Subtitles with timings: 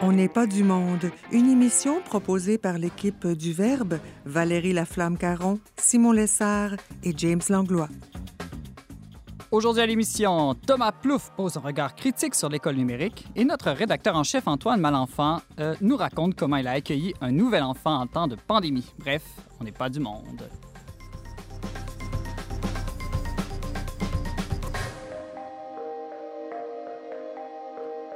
[0.00, 6.12] On n'est pas du monde, une émission proposée par l'équipe du Verbe, Valérie Laflamme-Caron, Simon
[6.12, 7.88] Lessard et James Langlois.
[9.50, 14.14] Aujourd'hui à l'émission, Thomas Plouffe pose un regard critique sur l'école numérique et notre rédacteur
[14.14, 18.06] en chef Antoine Malenfant euh, nous raconte comment il a accueilli un nouvel enfant en
[18.06, 18.86] temps de pandémie.
[19.00, 19.24] Bref,
[19.58, 20.48] on n'est pas du monde.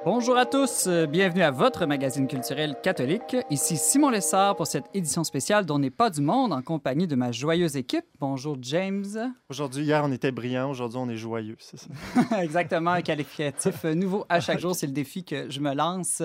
[0.04, 3.36] Bonjour à tous, euh, bienvenue à votre magazine culturel catholique.
[3.50, 7.14] Ici Simon Lessard pour cette édition spéciale dont n'est pas du monde en compagnie de
[7.14, 8.04] ma joyeuse équipe.
[8.18, 9.04] Bonjour James.
[9.48, 12.43] Aujourd'hui, hier on était brillant, aujourd'hui on est joyeux, c'est ça.
[12.43, 16.21] Exactement, un qualificatif nouveau à chaque jour, c'est le défi que je me lance.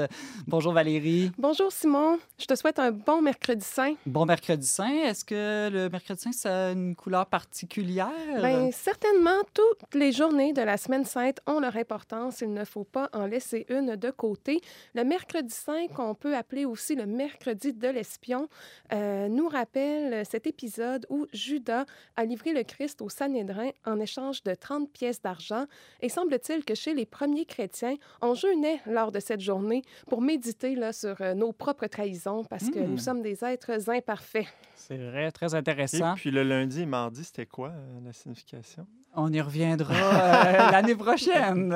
[0.48, 1.32] Bonjour Valérie.
[1.38, 3.94] Bonjour Simon, je te souhaite un bon mercredi saint.
[4.07, 8.09] Bon mercredi saint, est-ce que le mercredi saint ça a une couleur particulière?
[8.38, 12.84] Bien, certainement toutes les journées de la semaine sainte ont leur importance, il ne faut
[12.84, 14.62] pas en laisser une de côté.
[14.95, 18.48] Le mercredi 5, qu'on peut appeler aussi le mercredi de l'espion,
[18.93, 24.43] euh, nous rappelle cet épisode où Judas a livré le Christ au Sanhédrin en échange
[24.43, 25.65] de 30 pièces d'argent.
[26.01, 30.76] Et semble-t-il que chez les premiers chrétiens, on jeûnait lors de cette journée pour méditer
[30.76, 32.98] là, sur euh, nos propres trahisons parce que nous Hmm.
[32.98, 34.48] sommes des êtres imparfaits.
[34.76, 36.13] C'est vrai, très Et intéressant.
[36.15, 38.85] puis le lundi et mardi, c'était quoi euh, la signification?
[39.20, 41.76] On y reviendra euh, l'année prochaine.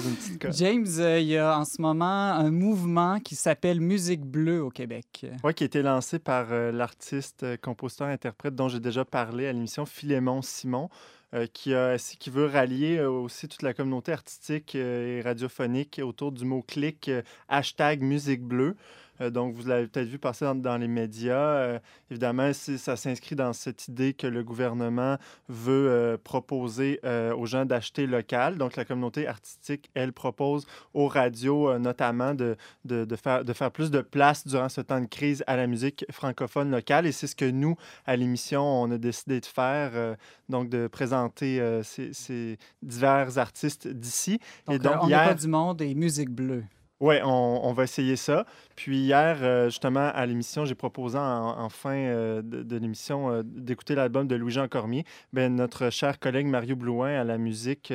[0.50, 4.68] James, euh, il y a en ce moment un mouvement qui s'appelle Musique bleue au
[4.68, 5.24] Québec.
[5.42, 9.54] Ouais, qui a été lancé par euh, l'artiste, compositeur, interprète dont j'ai déjà parlé à
[9.54, 10.90] l'émission Philémon Simon,
[11.54, 17.08] qui, a, qui veut rallier aussi toute la communauté artistique et radiophonique autour du mot-clic
[17.08, 18.76] euh, hashtag musique bleue.
[19.22, 21.36] Euh, donc, vous l'avez peut-être vu passer dans, dans les médias.
[21.38, 21.78] Euh,
[22.10, 25.16] évidemment, ça s'inscrit dans cette idée que le gouvernement
[25.48, 27.00] veut euh, proposer
[27.36, 28.58] aux gens d'acheter local.
[28.58, 33.70] Donc, la communauté artistique, elle, propose aux radios, notamment, de, de, de faire, de faire
[33.70, 37.06] plus de place durant ce temps de crise à la musique francophone locale.
[37.06, 40.14] Et c'est ce que nous, à l'émission, on a décidé de faire, euh,
[40.48, 44.38] donc de présenter euh, ces, ces divers artistes d'ici.
[44.70, 46.64] Et donc, euh, on n'est hier- pas du monde et Musique bleue.
[47.02, 48.46] Oui, on, on va essayer ça.
[48.76, 53.28] Puis hier, euh, justement, à l'émission, j'ai proposé en, en fin euh, de, de l'émission
[53.28, 55.04] euh, d'écouter l'album de Louis-Jean Cormier.
[55.32, 57.92] Ben, notre cher collègue Mario Blouin à la musique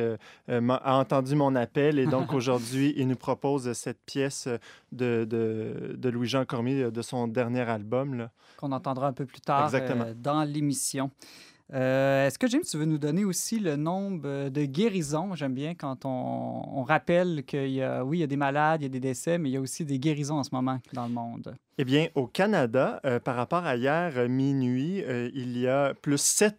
[0.50, 4.50] a entendu mon appel et donc aujourd'hui, il nous propose cette pièce
[4.92, 8.28] de, de, de Louis-Jean Cormier de son dernier album.
[8.58, 9.72] Qu'on entendra un peu plus tard
[10.18, 11.12] dans l'émission.
[11.74, 15.36] Euh, Est-ce que James, tu veux nous donner aussi le nombre de guérisons?
[15.36, 19.00] J'aime bien quand on, rappelle qu'il y a, oui, des malades, il y a des
[19.00, 21.56] décès, mais il y a aussi des guérisons en ce moment dans le monde.
[21.78, 25.94] Eh bien, au Canada, euh, par rapport à hier euh, minuit, euh, il y a
[25.94, 26.58] plus 7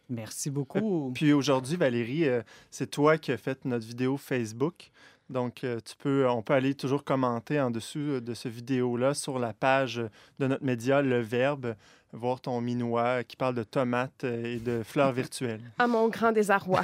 [0.09, 1.11] Merci beaucoup.
[1.13, 4.89] Puis aujourd'hui, Valérie, euh, c'est toi qui as fait notre vidéo Facebook.
[5.29, 9.13] Donc, euh, tu peux, on peut aller toujours commenter en dessous euh, de ce vidéo-là
[9.13, 10.01] sur la page
[10.39, 11.75] de notre média Le Verbe,
[12.13, 15.61] voir ton minois qui parle de tomates euh, et de fleurs virtuelles.
[15.77, 16.83] À mon grand désarroi.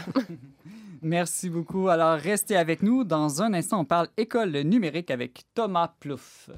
[1.02, 1.88] Merci beaucoup.
[1.88, 3.04] Alors, restez avec nous.
[3.04, 6.50] Dans un instant, on parle école numérique avec Thomas Plouffe.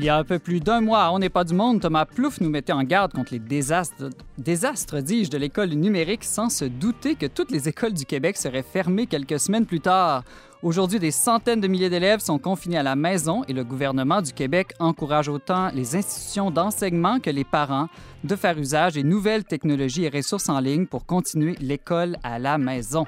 [0.00, 2.40] Il y a un peu plus d'un mois, On n'est pas du monde, Thomas Plouffe
[2.40, 7.16] nous mettait en garde contre les désastres, désastres dis-je, de l'école numérique sans se douter
[7.16, 10.22] que toutes les écoles du Québec seraient fermées quelques semaines plus tard.
[10.62, 14.32] Aujourd'hui, des centaines de milliers d'élèves sont confinés à la maison et le gouvernement du
[14.32, 17.88] Québec encourage autant les institutions d'enseignement que les parents
[18.22, 22.56] de faire usage des nouvelles technologies et ressources en ligne pour continuer l'école à la
[22.56, 23.04] maison.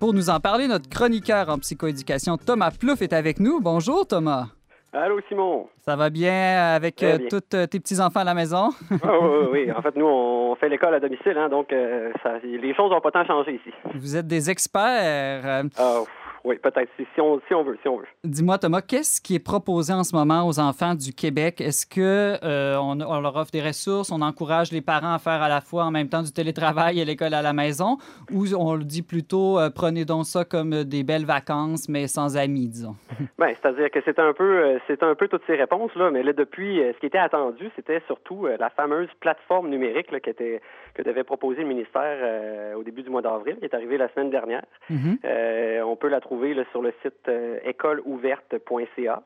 [0.00, 3.60] Pour nous en parler, notre chroniqueur en psychoéducation, Thomas Plouffe, est avec nous.
[3.60, 4.48] Bonjour, Thomas.
[4.96, 5.66] Allô, Simon.
[5.84, 7.18] Ça va bien avec bien.
[7.28, 8.68] tous tes petits-enfants à la maison?
[8.90, 9.72] Oui, oui, oui.
[9.76, 13.00] En fait, nous, on fait l'école à domicile, hein, donc euh, ça- les choses n'ont
[13.00, 13.74] pas tant changé ici.
[13.94, 15.42] Vous êtes des experts.
[15.44, 16.08] Euh, pff,
[16.44, 18.06] oui, peut-être, si, si on, si on veut, si on veut.
[18.22, 21.62] Dis-moi, Thomas, qu'est-ce qui est proposé en ce moment aux enfants du Québec?
[21.62, 25.40] Est-ce que euh, on, on leur offre des ressources, on encourage les parents à faire
[25.40, 27.96] à la fois en même temps du télétravail et l'école à la maison,
[28.30, 32.36] ou on le dit plutôt euh, prenez donc ça comme des belles vacances, mais sans
[32.36, 32.96] amis, disons?
[33.38, 36.22] Ben, c'est-à-dire que c'est un peu, euh, c'est un peu toutes ces réponses là, mais
[36.22, 40.60] là depuis, ce qui était attendu, c'était surtout la fameuse plateforme numérique là, qui était
[40.94, 44.08] que devait proposer le ministère euh, au début du mois d'avril, qui est arrivée la
[44.10, 44.64] semaine dernière.
[44.90, 45.18] Mhm.
[45.24, 49.22] Euh, on peut la trouver là, sur le site euh, écoleouverte.ca.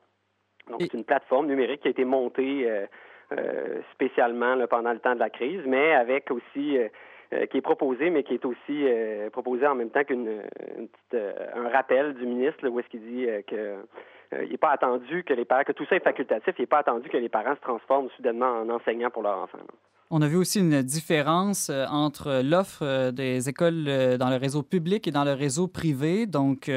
[0.69, 2.71] Donc, c'est une plateforme numérique qui a été montée
[3.95, 6.77] spécialement là, pendant le temps de la crise, mais avec aussi
[7.51, 10.43] qui est proposée, mais qui est aussi euh, proposée en même temps qu'une
[11.15, 13.77] euh, un rappel du ministre là, où est-ce qu'il dit euh, que
[14.43, 16.81] il n'est pas attendu que les parents, que tout ça est facultatif, il n'est pas
[16.81, 19.59] attendu que les parents se transforment soudainement en enseignants pour leur enfant.
[20.11, 24.37] On a vu aussi une différence euh, entre l'offre euh, des écoles euh, dans le
[24.37, 26.25] réseau public et dans le réseau privé.
[26.25, 26.71] Donc,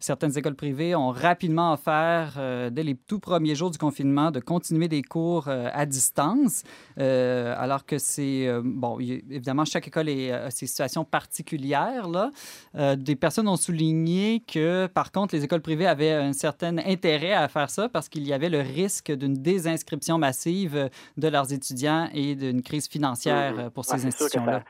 [0.00, 2.38] certaines écoles privées ont rapidement offert,
[2.70, 6.62] dès les tout premiers jours du confinement, de continuer des cours à distance,
[6.96, 12.08] alors que c'est, bon, évidemment, chaque école a ses situations particulières.
[12.08, 12.96] Là.
[12.96, 17.48] Des personnes ont souligné que, par contre, les écoles privées avaient un certain intérêt à
[17.48, 22.34] faire ça parce qu'il y avait le risque d'une désinscription massive de leurs étudiants et
[22.34, 23.58] d'une crise financière Mhm.
[23.60, 24.62] euh, pour Ah, ces que institutions-là.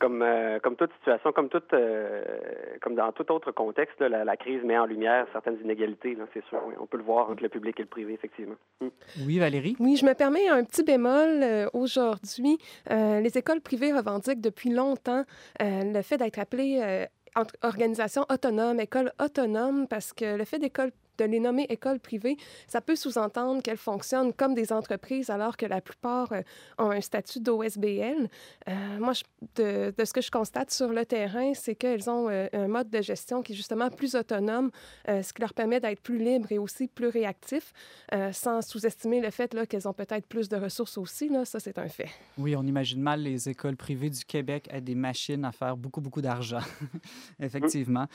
[0.00, 2.22] Comme, euh, comme toute situation, comme, toute, euh,
[2.80, 6.44] comme dans tout autre contexte, là, la, la crise met en lumière certaines inégalités, c'est
[6.44, 6.60] sûr.
[6.68, 6.74] oui.
[6.80, 8.54] On peut le voir entre le public et le privé, effectivement.
[8.80, 8.86] Mm.
[9.26, 9.74] Oui, Valérie?
[9.80, 12.58] Oui, je me permets un petit bémol euh, aujourd'hui.
[12.92, 15.24] Euh, les écoles privées revendiquent depuis longtemps
[15.60, 17.04] euh, le fait d'être appelées euh,
[17.62, 22.36] organisation autonome, école autonome, parce que le fait d'école de les nommer écoles privées,
[22.66, 26.42] ça peut sous-entendre qu'elles fonctionnent comme des entreprises alors que la plupart euh,
[26.78, 28.28] ont un statut d'OSBL.
[28.68, 29.12] Euh, moi,
[29.56, 33.02] de, ce que je constate sur le terrain, c'est qu'elles ont euh, un mode de
[33.02, 34.70] gestion qui est justement plus autonome,
[35.06, 37.72] ce qui leur permet d'être plus libres et aussi plus réactifs,
[38.32, 41.30] sans sous-estimer le fait qu'elles ont peut-être plus de ressources aussi.
[41.44, 42.08] Ça, c'est un fait.
[42.36, 46.00] Oui, on imagine mal les écoles privées du Québec à des machines à faire beaucoup,
[46.00, 46.60] beaucoup d'argent.
[47.40, 48.06] Effectivement.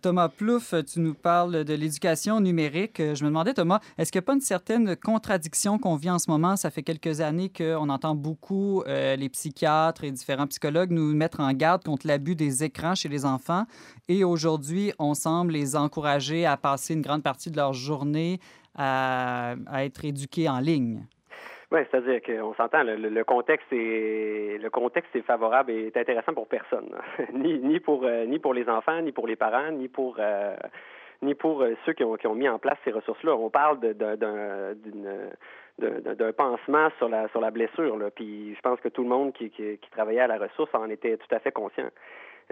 [0.00, 3.00] Thomas Plouffe, tu nous parles de l'éducation numérique.
[3.00, 6.10] Euh, Je me demandais, Thomas, est-ce qu'il n'y a pas une certaine contradiction qu'on vit
[6.10, 6.54] en ce moment?
[6.54, 11.40] Ça fait quelques années qu'on entend beaucoup euh, les psychiatres et différents psychologues nous mettre
[11.40, 13.64] en garde contre l'abus des écrans chez les enfants.
[14.08, 18.38] Et aujourd'hui, on semble les encourager à passer une grande partie de leur journée
[18.76, 21.02] à, être éduqués en ligne.
[21.72, 26.90] Oui, c'est-à-dire qu'on s'entend, le, contexte est favorable et intéressant pour personne,
[27.84, 30.56] pour euh, ni pour les enfants, ni pour les parents, ni pour euh,
[31.22, 33.34] ni pour euh, ceux qui ont, qui ont mis en place ces ressources-là.
[33.34, 34.74] On parle d'un
[36.32, 37.98] pansement sur la sur la blessure.
[38.14, 39.50] Puis je pense que tout le monde qui,
[39.90, 41.88] travaillait à la ressource en était tout à fait conscient.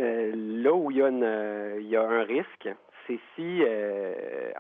[0.01, 2.69] Euh, là où il y a, une, euh, il y a un risque,
[3.07, 3.63] c'est si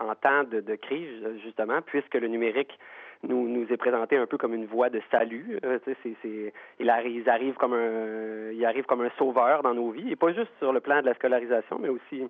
[0.00, 2.78] en temps de, crise, justement, puisque le numérique
[3.22, 5.60] nous, est présenté un peu comme une voie de salut.
[5.84, 10.16] c'est, c'est, il arrive, comme un, il arrive comme un sauveur dans nos vies, et
[10.16, 12.26] pas juste sur le plan de la scolarisation, mais aussi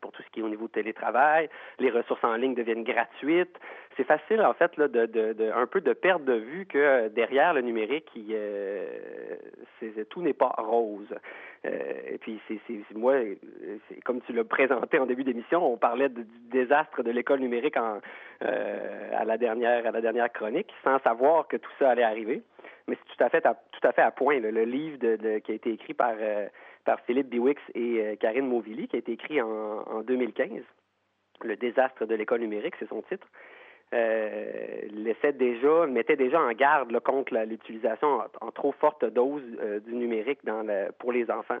[0.00, 1.48] pour tout ce qui est au niveau de télétravail,
[1.78, 3.56] les ressources en ligne deviennent gratuites.
[3.96, 6.78] C'est facile, en fait, là, de, de, de- un peu de perdre de vue que
[6.78, 9.36] euh, derrière le numérique, euh,
[10.10, 11.14] tout n'est pas rose.
[11.64, 11.70] Euh,
[12.10, 12.58] et puis, c'est,
[12.94, 13.14] moi,
[14.04, 18.00] comme tu l'as présenté en début d'émission, on parlait du désastre de l'école numérique à,
[19.24, 22.42] la dernière, à la dernière chronique, sans savoir que tout ça allait arriver.
[22.86, 24.40] Mais c'est tout à fait à, tout à, fait à point.
[24.40, 24.98] Le livre
[25.38, 26.12] qui a été écrit par,
[26.84, 30.62] par Philippe Biwix et euh, Karine Mauvilly, qui a été écrit en, en 2015,
[31.42, 33.26] Le désastre de l'école numérique, c'est son titre,
[33.94, 39.94] laissait déjà, mettait déjà en garde là, contre l'utilisation en, trop forte dose euh, du
[39.94, 40.40] numérique
[40.98, 41.60] pour les enfants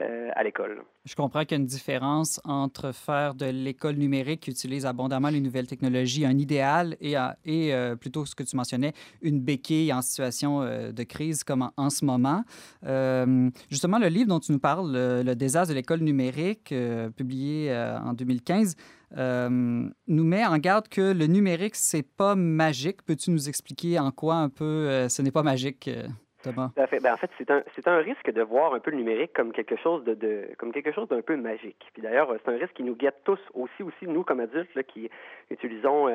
[0.00, 0.82] euh, à l'école.
[1.04, 5.28] Je comprends qu'il y a une différence entre faire de l'école numérique qui utilise abondamment
[5.28, 10.02] les nouvelles technologies, un idéal, et, euh, plutôt ce que tu mentionnais, une béquille en
[10.02, 12.42] situation euh, de crise comme en, ce moment.
[12.84, 17.70] Euh, justement, le livre dont tu nous parles, Le, désastre de l'école numérique, euh, publié
[17.70, 18.74] euh, en 2015,
[19.16, 23.02] euh, nous met en garde que le numérique, c'est pas magique.
[23.06, 26.02] Peux-tu nous expliquer en quoi un peu euh, ce n'est pas magique, euh,
[26.42, 26.70] Thomas?
[26.76, 29.76] Ben, en fait, c'est un, un risque de voir un peu le numérique comme quelque
[29.76, 31.86] chose de, comme quelque chose d'un peu magique.
[31.92, 34.82] Puis d'ailleurs, c'est un risque qui nous guette tous aussi, aussi nous comme adultes là,
[34.82, 35.08] qui
[35.50, 36.08] utilisons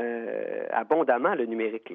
[0.71, 1.93] abondamment le numérique.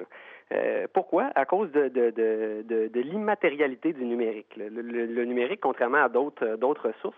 [0.93, 1.31] pourquoi?
[1.35, 4.53] À cause de, de, de, l'immatérialité du numérique.
[4.57, 7.17] Le, le- numérique, contrairement à d'autres ressources,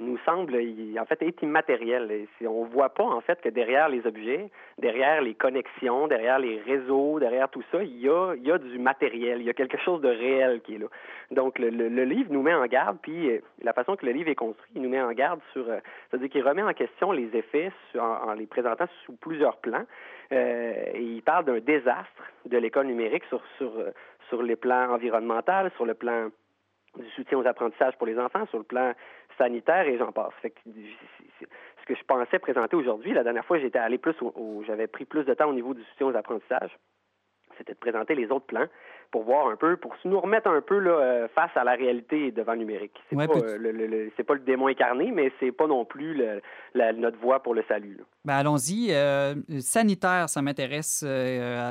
[0.00, 0.56] nous semble
[0.98, 2.26] en fait être immatériel.
[2.42, 6.60] On ne voit pas en fait que derrière les objets, derrière les connexions, derrière les
[6.60, 10.08] réseaux, derrière tout ça, il y a, du matériel, il y a quelque chose de
[10.08, 10.86] réel qui est là.
[11.30, 11.68] Donc le,
[12.04, 14.82] livre nous met en garde, puis euh, la façon que le livre est construit, il
[14.82, 15.78] nous met en garde sur, euh,
[16.10, 19.84] c'est-à-dire qu'il remet en question les effets en, les présentant sous plusieurs plans.
[20.30, 23.72] et il parle d'un désastre de l'école numérique sur, sur,
[24.28, 26.30] sur les plans environnemental, sur le plan
[26.96, 28.92] du soutien aux apprentissages pour les enfants, sur le plan
[29.38, 30.34] sanitaire et j'en passe.
[30.42, 34.14] ce que je pensais présenter aujourd'hui, la dernière fois, j'étais allé plus
[34.66, 36.76] j'avais pris plus de temps au niveau du soutien aux apprentissages,
[37.56, 38.66] c'était de présenter les autres plans
[39.10, 42.30] pour voir un peu, pour nous remettre un peu là, euh, face à la réalité
[42.30, 42.92] devant le numérique.
[43.08, 46.22] C'est pas, euh, le, pas le démon incarné, mais c'est pas non plus
[46.74, 47.98] notre voie pour le salut.
[48.24, 48.88] Ben allons-y.
[48.90, 51.04] Euh, sanitaire, ça m'intéresse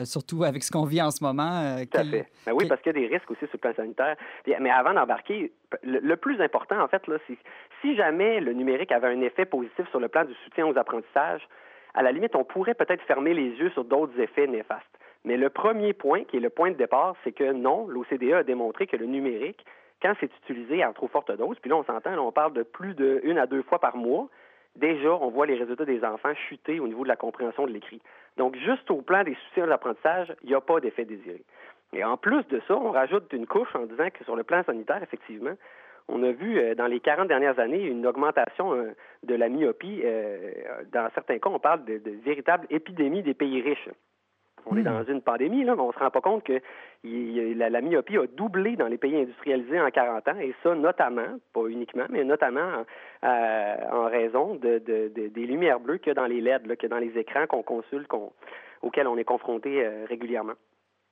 [0.05, 1.77] surtout avec ce qu'on vit en ce moment.
[1.91, 2.27] Tout à fait.
[2.45, 4.15] Ben oui, parce qu'il y a des risques aussi sur le plan sanitaire.
[4.59, 5.51] Mais avant d'embarquer,
[5.83, 7.37] le, plus important, en fait, là, c'est
[7.81, 11.47] si jamais le numérique avait un effet positif sur le plan du soutien aux apprentissages,
[11.93, 14.85] à la limite, on pourrait peut-être fermer les yeux sur d'autres effets néfastes.
[15.25, 18.43] Mais le premier point, qui est le point de départ, c'est que non, l'OCDE a
[18.43, 19.65] démontré que le numérique,
[20.01, 22.93] quand c'est utilisé en trop forte dose, puis là, on s'entend, on parle de plus
[22.93, 24.27] de à deux fois par mois,
[24.75, 28.01] déjà, on voit les résultats des enfants chuter au niveau de la compréhension de l'écrit.
[28.37, 31.43] Donc, juste au plan des soutiens de l'apprentissage, il n'y a pas d'effet désiré.
[31.93, 34.63] Et en plus de ça, on rajoute une couche en disant que sur le plan
[34.63, 35.55] sanitaire, effectivement,
[36.09, 40.01] on a vu euh, dans les 40 dernières années une augmentation euh, de la myopie.
[40.03, 40.51] Euh,
[40.91, 43.89] dans certains cas, on parle de, de véritable épidémie des pays riches.
[44.69, 44.83] On est hmm.
[44.83, 46.61] dans une pandémie, là, mais on ne se rend pas compte que
[47.03, 51.67] la, myopie a doublé dans les pays industrialisés en 40 ans, et ça notamment, pas
[51.67, 52.85] uniquement, mais notamment
[53.23, 56.85] euh, en raison de, des lumières bleues qu'il y a dans les LED, qu'il y
[56.85, 58.09] a dans les écrans qu'on consulte,
[58.81, 60.53] auxquels on est confronté euh, régulièrement.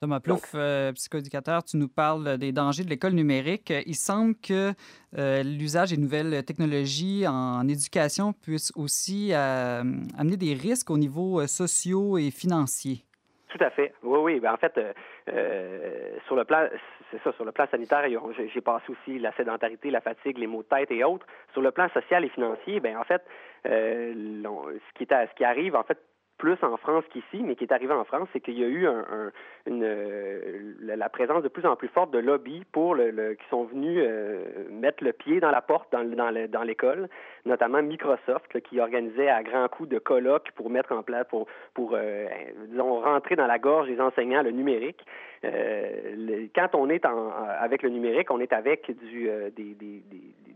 [0.02, 3.74] Thomas Plouffe, euh, psychoéducateur, tu nous parles des dangers de l'école numérique.
[3.86, 4.74] Il semble que
[5.14, 12.30] l'usage des nouvelles technologies en éducation puisse aussi amener des risques au niveau sociaux et
[12.30, 13.06] financiers.
[13.56, 13.94] Tout à fait.
[14.04, 14.40] Oui, oui.
[14.42, 14.92] Ben, en fait, euh,
[15.32, 16.68] euh, sur le plan,
[17.10, 18.04] c'est ça, sur le plan sanitaire,
[18.54, 21.26] j'ai passé aussi la sédentarité, la fatigue, les maux de tête et autres.
[21.54, 23.22] Sur le plan social et financier, ben en fait,
[23.66, 25.98] euh, ce qui est ce qui arrive, en fait,
[26.38, 28.88] plus en France qu'ici, mais qui est arrivé en France, c'est qu'il y a eu
[28.88, 29.32] euh,
[30.82, 34.44] la présence de plus en plus forte de lobbies pour le, qui sont venus euh,
[34.70, 37.10] mettre le pied dans la porte dans, l'école,
[37.46, 41.48] notamment Microsoft, qui organisait à grands coups de colloques pour mettre en place, pour,
[41.94, 42.28] euh,
[42.68, 45.06] disons, rentrer dans la gorge des enseignants le numérique.
[45.44, 50.56] quand on est avec le numérique, on est avec du, des, des, des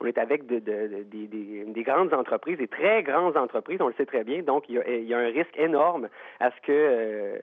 [0.00, 4.42] on est avec des grandes entreprises, des très grandes entreprises, on le sait très bien.
[4.42, 6.08] Donc, il y a, un risque énorme
[6.40, 7.38] à ce que euh,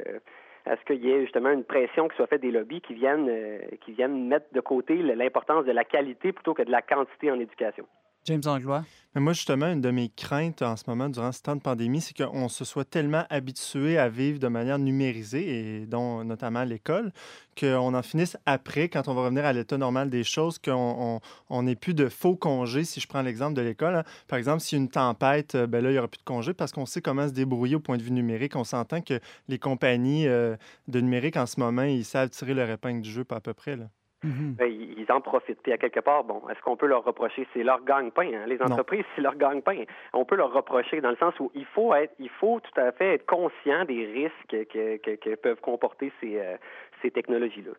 [0.88, 3.92] qu'il y ait justement une pression qui soit faite des lobbies qui viennent euh, qui
[3.94, 7.86] viennent mettre de côté l'importance de la qualité plutôt que de la quantité en éducation.
[8.26, 8.84] James Anglois.
[9.16, 12.02] Mais moi, justement, une de mes craintes en ce moment, durant ce temps de pandémie,
[12.02, 17.12] c'est qu'on se soit tellement habitué à vivre de manière numérisée, et dont notamment l'école,
[17.60, 21.22] qu'on en finisse après, quand on va revenir à l'état normal des choses, qu'on
[21.62, 23.98] n'ait plus de faux congés, si je prends l'exemple de l'école.
[23.98, 24.04] Hein.
[24.28, 26.72] Par exemple, a une tempête, euh, ben là, il n'y aura plus de congés parce
[26.72, 28.56] qu'on sait comment se débrouiller au point de vue numérique.
[28.56, 30.56] On s'entend que les compagnies euh,
[30.88, 33.54] de numérique, en ce moment, ils savent tirer leur épingle du jeu, pas à peu
[33.54, 33.78] près.
[34.24, 34.56] Mhm.
[34.58, 35.62] Ben, ils en profitent.
[35.62, 37.48] Puis à quelque part, bon, est-ce qu'on peut leur reprocher?
[37.54, 38.32] C'est leur gagne-pain.
[38.34, 38.46] Hein?
[38.48, 39.84] Les entreprises, c'est leur gagne-pain.
[40.14, 42.92] On peut leur reprocher dans le sens où il faut être, il faut tout à
[42.92, 46.56] fait être conscient des risques que, que, peuvent comporter ces, euh,
[47.02, 47.72] ces technologies-là.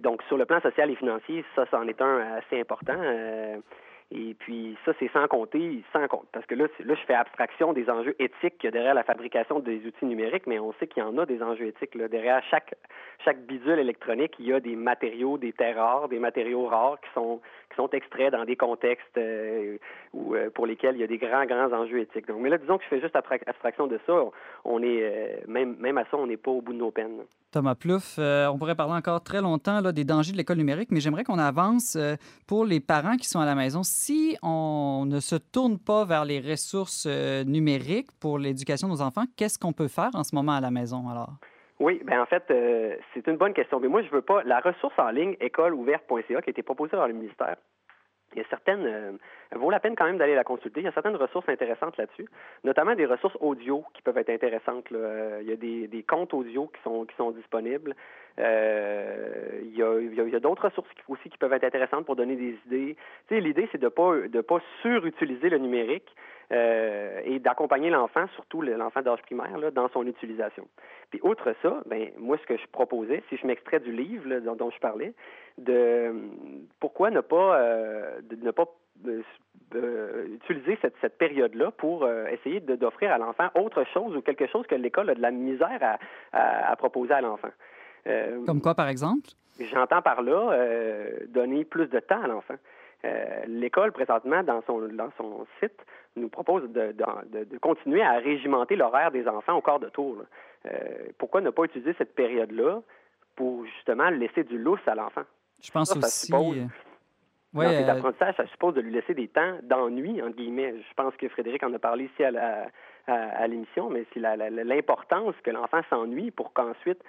[0.00, 2.96] donc sur le plan social et financier, ça, c'en est un assez important.
[2.96, 3.56] Euh,
[4.16, 6.28] et puis ça, c'est sans compter, sans compte.
[6.32, 10.04] Parce que là, là, je fais abstraction des enjeux éthiques derrière la fabrication des outils
[10.04, 11.96] numériques, mais on sait qu'il y en a des enjeux éthiques.
[11.96, 12.06] Là.
[12.06, 12.76] Derrière chaque,
[13.24, 17.10] chaque bidule électronique, il y a des matériaux, des terres rares, des matériaux rares qui
[17.12, 17.40] sont,
[17.70, 19.78] qui sont extraits dans des contextes euh,
[20.12, 22.28] où, euh, pour lesquels il y a des grands, grands enjeux éthiques.
[22.28, 24.14] Donc, mais là, disons que je fais juste abstraction de ça.
[24.64, 27.24] On est, euh, même, même à ça, on n'est pas au bout de nos peines.
[27.54, 31.24] Thomas Plouffe, on pourrait parler encore très longtemps des dangers de l'école numérique, mais j'aimerais
[31.24, 31.96] qu'on avance
[32.46, 33.82] pour les parents qui sont à la maison.
[33.84, 37.06] Si on ne se tourne pas vers les ressources
[37.46, 40.72] numériques pour l'éducation de nos enfants, qu'est-ce qu'on peut faire en ce moment à la
[40.72, 41.34] maison alors?
[41.80, 43.80] Oui, ben en fait, euh, c'est une bonne question.
[43.80, 44.42] Mais moi, je veux pas.
[44.44, 47.56] La ressource en ligne écoleouverte.ca qui a été proposée par le ministère,
[48.34, 49.12] il y a certaines, euh,
[49.52, 50.80] vaut la peine quand même d'aller la consulter.
[50.80, 52.26] Il y a certaines ressources intéressantes là-dessus,
[52.64, 54.86] notamment des ressources audio qui peuvent être intéressantes.
[54.90, 57.94] Il y a des, des, comptes audio qui sont qui sont disponibles.
[58.38, 62.96] Euh, il y a, d'autres ressources aussi qui peuvent être intéressantes pour donner des idées.
[63.30, 66.14] L'idée c'est de pas de pas surutiliser le numérique,
[66.52, 70.68] euh, et d'accompagner l'enfant, surtout l'enfant d'âge primaire, là, dans son utilisation.
[71.10, 74.40] Puis outre ça, ben moi ce que je proposais, si je m'extrais du livre là,
[74.40, 75.14] dont, dont, je parlais,
[75.58, 76.12] de
[76.80, 78.66] pourquoi ne pas euh, de, ne pas
[79.74, 84.66] euh, utiliser cette, cette période-là pour essayer d'offrir à l'enfant autre chose ou quelque chose
[84.66, 85.98] que l'école a de la misère à,
[86.32, 87.50] à, à proposer à l'enfant.
[88.46, 89.30] Comme quoi, par exemple?
[89.58, 90.58] J'entends par là
[91.28, 92.56] donner plus de temps à l'enfant.
[93.04, 95.78] Euh, L'école, présentement, dans son, dans son site,
[96.16, 100.16] nous propose de, de, de continuer à régimenter l'horaire des enfants au quart de tour.
[100.66, 100.70] Euh,
[101.18, 102.80] pourquoi ne pas utiliser cette période-là
[103.36, 105.24] pour justement laisser du lousse à l'enfant?
[105.62, 106.26] Je pense ça, ça aussi.
[106.26, 106.68] Suppose,
[107.54, 110.74] Ouais, dans cet euh, apprentissage, ça suppose de lui laisser des temps d'ennui, entre guillemets.
[110.76, 112.66] Je pense que Frédéric en a parlé ici à, la,
[113.06, 117.00] à, à l'émission, mais c'est l'importance que l'enfant s'ennuie pour qu'ensuite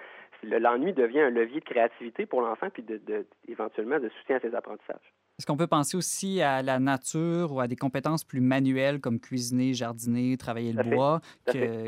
[0.44, 4.40] l'ennui devient un levier de créativité pour l'enfant puis de, de, éventuellement de soutien à
[4.40, 5.12] ses apprentissages.
[5.38, 9.20] Est-ce qu'on peut penser aussi à la nature ou à des compétences plus manuelles comme
[9.20, 11.20] cuisiner, jardiner, travailler le bois,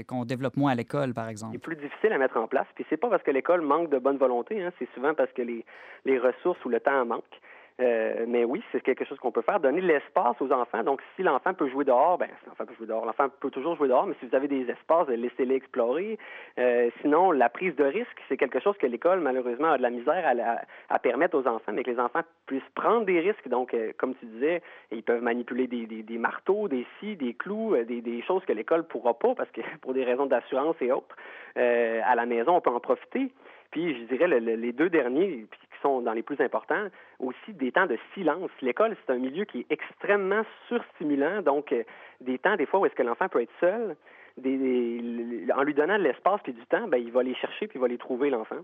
[0.07, 1.55] qu'on qu développe moins à l'école, par exemple?
[1.55, 2.67] C'est plus difficile à mettre en place.
[2.75, 5.40] Puis c'est pas parce que l'école manque de bonne volonté, hein, c'est souvent parce que
[5.40, 5.64] les,
[6.05, 7.40] les ressources ou le temps manquent.
[7.81, 9.61] Euh, mais oui, c'est quelque chose qu'on peut faire.
[9.61, 10.83] Donner l'espace aux enfants.
[10.83, 13.77] Donc, si l'enfant peut jouer dehors, ben, si l'enfant peut jouer dehors, l'enfant peut toujours
[13.77, 16.19] jouer dehors, mais si vous avez des espaces, laissez-les explorer.
[16.59, 19.91] Euh, sinon, la prise de risque, c'est quelque chose que l'école, malheureusement, a de la
[19.91, 23.47] misère à, à, permettre aux enfants, mais que les enfants puissent prendre des risques.
[23.49, 28.23] Donc, euh, comme tu disais, ils peuvent manipuler des, marteaux, des scies, des clous, des,
[28.23, 31.15] choses que l'école pourra pas, parce que pour des raisons d'assurance et autres,
[31.55, 33.31] à la maison, on peut en profiter.
[33.71, 35.47] Puis, je dirais, le, le, les deux derniers,
[35.83, 38.51] sont dans les plus importants, aussi des temps de silence.
[38.63, 41.83] L'école, c'est un milieu qui est extrêmement surstimulant, donc euh,
[42.21, 43.97] des temps, des fois, où est-ce que l'enfant peut être seul,
[44.39, 47.81] en lui donnant de l'espace puis du temps, ben, il va les chercher puis il
[47.81, 48.61] va les trouver, l'enfant.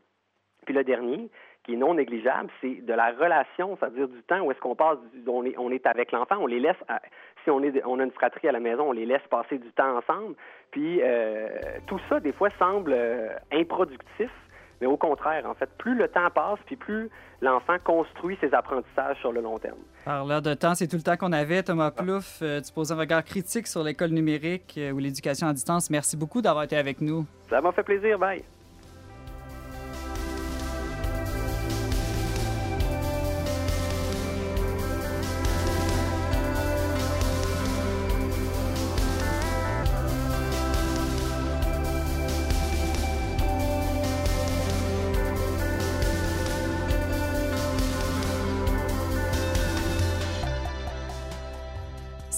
[0.64, 1.28] Puis le dernier,
[1.64, 4.98] qui est non négligeable, c'est de la relation, c'est-à-dire du temps où est-ce qu'on passe,
[5.26, 6.76] on est, on est avec l'enfant, on les laisse,
[7.42, 9.70] si on, est, on a une fratrie à la maison, on les laisse passer du
[9.72, 10.34] temps ensemble.
[10.70, 11.48] Puis euh,
[11.86, 14.30] tout ça, des fois, semble euh, improductif,
[14.80, 19.18] mais au contraire, en fait, plus le temps passe, puis plus l'enfant construit ses apprentissages
[19.20, 19.78] sur le long terme.
[20.04, 21.62] Par l'heure de temps, c'est tout le temps qu'on avait.
[21.62, 25.52] Thomas Plouffe, euh, tu poses un regard critique sur l'école numérique euh, ou l'éducation à
[25.52, 25.90] distance.
[25.90, 27.26] Merci beaucoup d'avoir été avec nous.
[27.50, 28.18] Ça m'a fait plaisir.
[28.18, 28.44] Bye.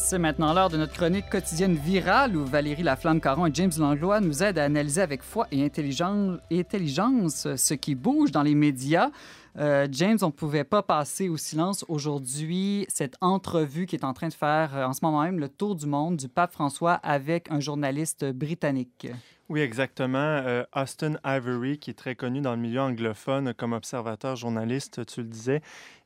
[0.09, 4.41] C'est maintenant l'heure de notre chronique quotidienne virale où Valérie Laflamme-Caron et James Langlois nous
[4.41, 9.11] aident à analyser avec foi et intelligence, ce qui bouge dans les médias.
[9.59, 14.13] Euh, James, on ne pouvait pas passer au silence aujourd'hui cette entrevue qui est en
[14.13, 16.93] train de faire euh, en ce moment même le tour du monde du pape François
[16.93, 19.09] avec un journaliste britannique.
[19.49, 20.19] Oui, exactement.
[20.19, 25.21] Euh, Austin Ivory, qui est très connu dans le milieu anglophone comme observateur journaliste, tu
[25.21, 25.63] le disais.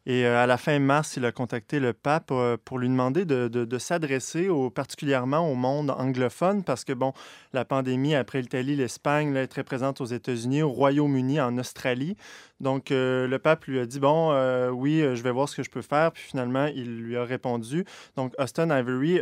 [0.06, 3.24] Et euh, à la fin mars, il a contacté le pape euh, pour lui demander
[3.26, 7.12] de, s'adresser particulièrement au monde anglophone parce que, bon,
[7.54, 12.16] la pandémie après l'Italie, l'Espagne est très présente aux États-Unis, au Royaume-Uni, en Australie.
[12.60, 14.32] Donc, le pape lui a dit, bon,
[14.70, 16.12] oui, je vais voir ce que je peux faire.
[16.12, 17.86] Puis finalement, il lui a répondu.
[18.16, 19.18] Donc, Austin Ivory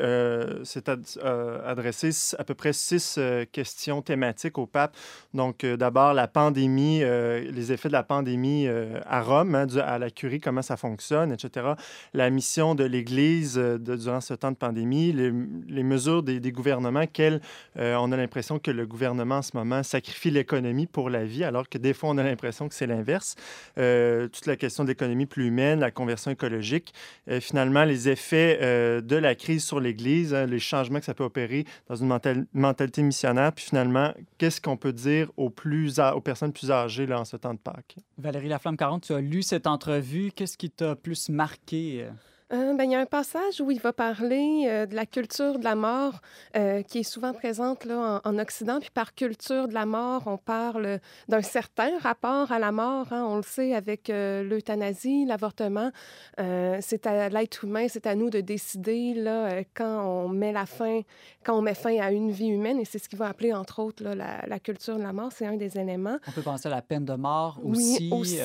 [0.65, 1.05] s'est ad
[1.65, 3.21] adressé à peu près six
[3.53, 4.97] questions thématiques au pape.
[5.35, 8.67] Donc, d'abord, la pandémie, les effets de la pandémie
[9.07, 11.75] à Rome, hein, à la curie, comment ça fonctionne, etc.
[12.15, 17.41] La mission de l'Église durant ce temps de pandémie, les, mesures des, gouvernements, quelles
[17.77, 21.69] on a l'impression que le gouvernement en ce moment sacrifie l'économie pour la vie, alors
[21.69, 23.37] que des fois, on a l'impression que c'est l'inverse.
[23.79, 26.93] Euh, toute la question de l'économie plus humaine, la conversion écologique,
[27.29, 31.15] euh, finalement, les effets euh, de la crise sur l'Église, hein, les changements que ça
[31.15, 33.98] peut opérer dans une mental mentalité missionnaire, puis finalement,
[34.39, 37.97] qu'est-ce qu'on peut dire aux, personnes plus âgées en ce temps de Pâques?
[38.19, 40.33] Valérie Laflamme-Caron, tu as lu cette entrevue.
[40.35, 42.07] Qu'est-ce qui t'a plus marqué?
[42.51, 45.59] Euh, ben, il y a un passage où il va parler euh, de la culture
[45.59, 46.23] de la mort
[46.57, 48.81] euh, qui est souvent présente là, en, en, Occident.
[48.81, 53.13] Puis par culture de la mort, on parle d'un certain rapport à la mort.
[53.13, 55.91] Hein, on le sait avec l'euthanasie, l'avortement.
[56.39, 61.01] c'est à l'être humain, c'est à nous de décider là, quand on met la fin,
[61.45, 62.79] quand on met fin à une vie humaine.
[62.79, 65.33] Et c'est ce qu'il va appeler, entre autres, là, la, la, culture de la mort.
[65.33, 66.19] C'est un des éléments.
[66.27, 68.41] On peut penser à la peine de mort aussi, oui, aussi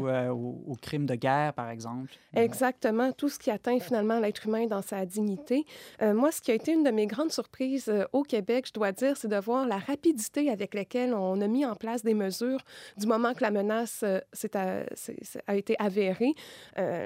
[0.00, 2.12] ou au, au crime de guerre, par exemple.
[2.34, 3.12] Exactement.
[3.12, 5.64] Tout ce qui atteint finalement l'être humain dans sa dignité.
[6.00, 9.16] moi, ce qui a été une de mes grandes surprises au Québec, je dois dire,
[9.16, 12.60] c'est de voir la rapidité avec laquelle on a mis en place des mesures
[12.96, 16.34] du moment que la menace a, été avérée.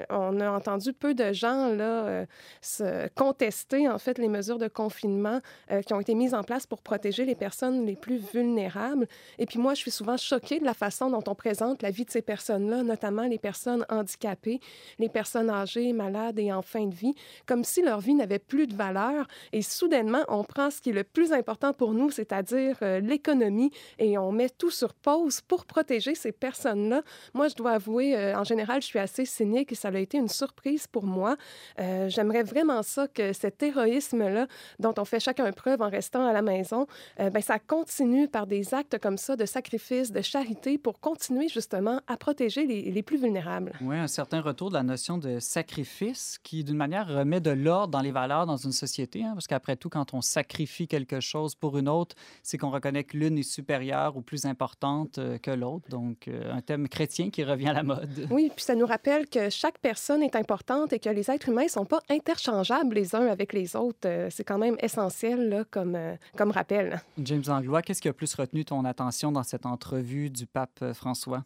[0.09, 2.25] on a entendu peu de gens là,
[2.61, 5.41] se contester en fait les mesures de confinement
[5.85, 9.07] qui ont été mises en place pour protéger les personnes les plus vulnérables.
[9.37, 12.05] Et puis moi, je suis souvent choquée de la façon dont on présente la vie
[12.05, 14.59] de ces personnes-là, notamment les personnes handicapées,
[14.97, 17.13] les personnes âgées, malades et en fin de vie,
[17.45, 19.27] comme si leur vie n'avait plus de valeur.
[19.53, 23.71] Et soudainement, on prend ce qui est le plus important pour nous, c'est-à-dire euh, l'économie,
[23.97, 27.01] et on met tout sur pause pour protéger ces personnes-là.
[27.33, 30.17] Moi, je dois avouer, euh, en général, je suis assez cynique et ça a été
[30.17, 31.35] une surprise pour moi.
[31.79, 34.47] Euh, j'aimerais vraiment ça que cet héroïsme-là,
[34.79, 36.85] dont on fait chacun preuve en restant à la maison,
[37.17, 42.01] ben, ça continue par des actes comme ça de sacrifice, de charité pour continuer justement
[42.07, 43.73] à protéger les, les plus vulnérables.
[43.81, 46.08] Oui, un certain retour de la notion de sacrifice
[46.43, 49.23] qui, d'une manière, remet de l'ordre dans les valeurs dans une société.
[49.23, 53.03] Hein, parce qu'après tout, quand on sacrifie quelque chose pour une autre, c'est qu'on reconnaît
[53.03, 55.89] que l'une est supérieure ou plus importante euh, que l'autre.
[55.89, 58.09] Donc, euh, un thème chrétien qui revient à la mode.
[58.29, 61.63] Oui, puis ça nous rappelle que chaque personne est importante et que les êtres humains
[61.63, 64.07] ne sont pas interchangeables les uns avec les autres.
[64.07, 65.97] Euh, c'est quand même essentiel là, comme,
[66.37, 67.01] comme rappel.
[67.17, 71.43] James Anglois, qu'est-ce qui a plus retenu ton attention dans cette entrevue du pape François?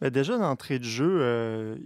[0.00, 1.76] Déjà, d'entrée de jeu, euh,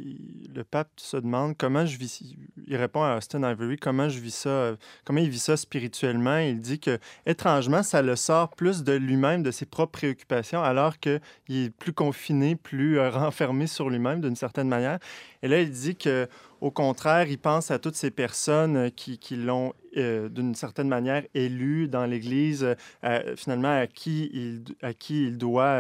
[0.55, 2.37] le pape se demande comment je vis.
[2.67, 6.37] Il répond à Austin Ivory comment je vis ça, comment il vit ça spirituellement.
[6.37, 10.99] Il dit que, étrangement, ça le sort plus de lui-même, de ses propres préoccupations, alors
[10.99, 14.99] qu'il est plus confiné, plus euh, renfermé sur lui-même d'une certaine manière.
[15.43, 16.29] Et là, il dit que
[16.63, 20.89] au contraire, il pense à toutes ces personnes euh, qui, qui l'ont euh, d'une certaine
[20.89, 22.65] manière élu dans l'Église,
[23.05, 25.77] euh, finalement à qui il, à qui il doit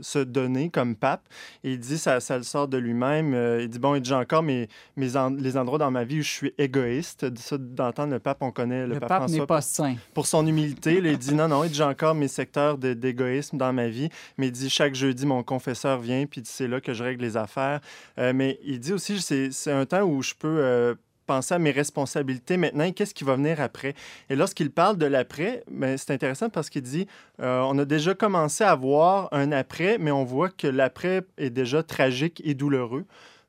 [0.00, 1.26] se donner comme pape.
[1.64, 3.34] Et il dit, ça, ça le sort de lui-même.
[3.60, 5.08] il dit, bon, il dit, encore mes, mes
[5.38, 7.24] les endroits dans ma vie où je suis égoïste.
[7.24, 9.46] D'entendre le pape, on connaît le, le pape, pape François.
[9.46, 9.96] pas saint.
[10.14, 13.72] Pour son humilité, il dit, non, non, il dit, j'ai encore mes secteurs d'égoïsme dans
[13.72, 14.08] ma vie.
[14.38, 17.36] Mais il dit, chaque jeudi, mon confesseur vient, puis c'est là que je règle les
[17.36, 17.80] affaires.
[18.16, 20.94] mais il dit aussi, c'est un temps où je peux euh,
[21.26, 23.94] penser à mes responsabilités maintenant qu'est-ce qui va venir après.
[24.30, 27.06] Et lorsqu'il parle de l'après, ben, c'est intéressant parce qu'il dit
[27.40, 31.50] euh, on a déjà commencé à voir un après, mais on voit que l'après est
[31.50, 33.04] déjà tragique et douloureux.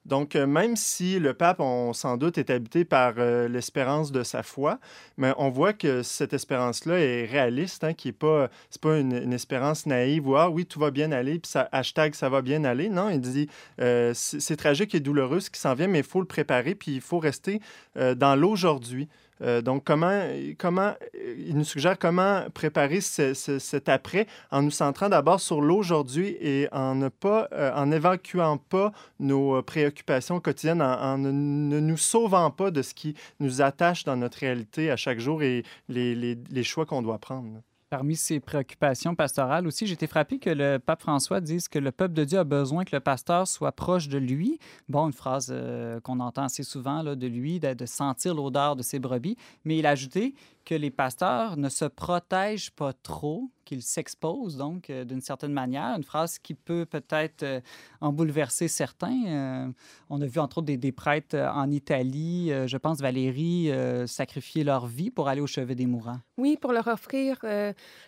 [0.07, 4.23] Donc, euh, même si le pape, on sans doute, est habité par euh, l'espérance de
[4.23, 4.79] sa foi,
[5.17, 8.49] mais on voit que cette espérance-là est réaliste, hein, qui n'est pas,
[8.81, 12.29] pas une, espérance naïve ou ah oui, tout va bien aller, puis ça, hashtag ça
[12.29, 12.87] va bien aller.
[12.87, 13.49] Non, il dit
[13.81, 16.95] euh, c'est tragique et douloureux ce qui s'en vient, mais il faut le préparer, puis
[16.95, 17.59] il faut rester
[17.95, 19.09] dans l'aujourd'hui.
[19.41, 20.21] Euh, donc, comment,
[20.57, 20.93] comment,
[21.37, 26.95] il nous suggère comment préparer cet après en nous centrant d'abord sur l'aujourd'hui et en
[26.95, 32.81] ne pas, euh, en évacuant pas nos préoccupations quotidiennes, en, ne, nous sauvant pas de
[32.81, 37.19] ce qui nous attache dans notre réalité à chaque jour et les choix qu'on doit
[37.19, 37.61] prendre.
[37.89, 41.93] Parmi ses préoccupations pastorales aussi, j'ai été frappé que le pape François dise que le
[41.93, 44.59] peuple de Dieu a besoin que le pasteur soit proche de lui.
[44.89, 48.75] Bon, une phrase euh, qu'on entend assez souvent là, de lui, de, de sentir l'odeur
[48.75, 49.37] de ses brebis.
[49.63, 50.35] Mais il a ajouté
[50.67, 55.95] que les pasteurs ne se protègent pas trop, qu'ils s'exposent donc euh, d'une certaine manière.
[55.95, 57.61] Une phrase qui peut peut-être euh,
[58.01, 59.23] en bouleverser certains.
[59.27, 59.67] Euh,
[60.09, 63.69] on a vu entre autres des, prêtres en Italie, je pense Valérie,
[64.07, 66.19] sacrifier leur vie pour aller au chevet des mourants.
[66.37, 67.39] Oui, pour leur offrir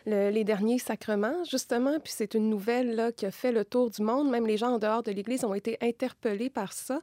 [0.05, 1.99] les derniers sacrements, justement.
[1.99, 4.29] Puis c'est une nouvelle là, qui a fait le tour du monde.
[4.29, 7.01] Même les gens en dehors de l'Église ont été interpellés par ça.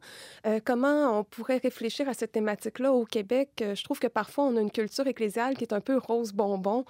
[0.65, 3.51] comment on pourrait réfléchir à cette thématique-là au Québec?
[3.59, 6.85] je trouve que parfois on a une culture ecclésiale qui est un peu rose bonbon.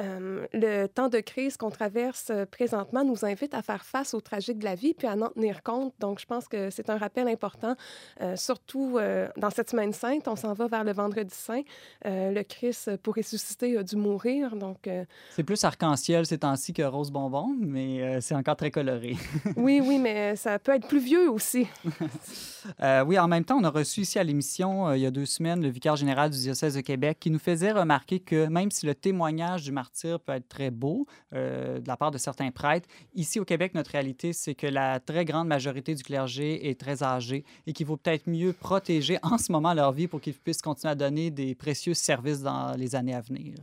[0.00, 4.20] Euh, le temps de crise qu'on traverse euh, présentement nous invite à faire face aux
[4.20, 5.94] tragiques de la vie puis à en tenir compte.
[5.98, 7.74] Donc, je pense que c'est un rappel important,
[8.20, 8.98] euh, surtout
[9.36, 10.28] dans cette semaine sainte.
[10.28, 11.62] On s'en va vers le vendredi saint.
[12.04, 14.56] le Christ, pour ressusciter, a dû mourir.
[14.56, 14.88] Donc,
[15.30, 19.16] c'est plus arc-en-ciel ces temps-ci que rose bonbon, mais c'est encore très coloré.
[19.56, 21.66] oui, oui, mais ça peut être plus vieux aussi.
[23.06, 25.62] oui, en même temps, on a reçu ici à l'émission, il y a deux semaines,
[25.62, 28.94] le vicaire général du diocèse de Québec qui nous faisait remarquer que même si le
[28.94, 33.40] témoignage du martyr peut être très beau euh, de la part de certains prêtres, ici
[33.40, 37.44] au Québec, notre réalité, c'est que la très grande majorité du clergé est très âgée
[37.66, 40.92] et qu'il vaut peut-être mieux protéger en ce moment leur vie pour qu'ils puissent continuer
[40.92, 43.56] à donner des précieux services dans les années à venir.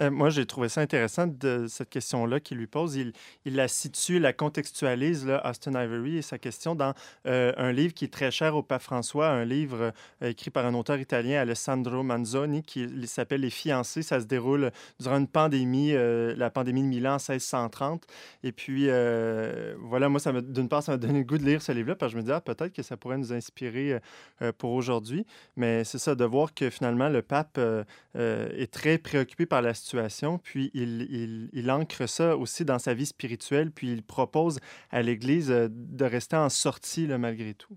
[0.00, 2.96] Euh, moi, j'ai trouvé ça intéressant de cette question-là qu'il lui pose.
[2.96, 3.12] Il,
[3.44, 6.94] il, la situe, la contextualise, là, Austin Ivory et sa question, dans
[7.26, 10.66] euh, un livre qui est très cher au pape François, un livre euh, écrit par
[10.66, 14.02] un auteur italien, Alessandro Manzoni, qui s'appelle Les fiancés.
[14.02, 18.04] Ça se déroule durant une pandémie, la pandémie de Milan en 1630.
[18.42, 18.86] Et puis,
[19.78, 22.18] voilà, moi, d'une part, ça m'a donné le goût de lire ce livre-là, parce que
[22.18, 24.00] je me dis, ah, peut-être que ça pourrait nous inspirer
[24.58, 25.26] pour aujourd'hui.
[25.56, 27.60] Mais c'est ça, de voir que finalement, le pape
[28.14, 29.74] est très préoccupé par la
[30.42, 34.58] puis il, ancre ça aussi dans sa vie spirituelle, puis il propose
[34.90, 37.76] à l'Église euh, de rester en sortie malgré tout.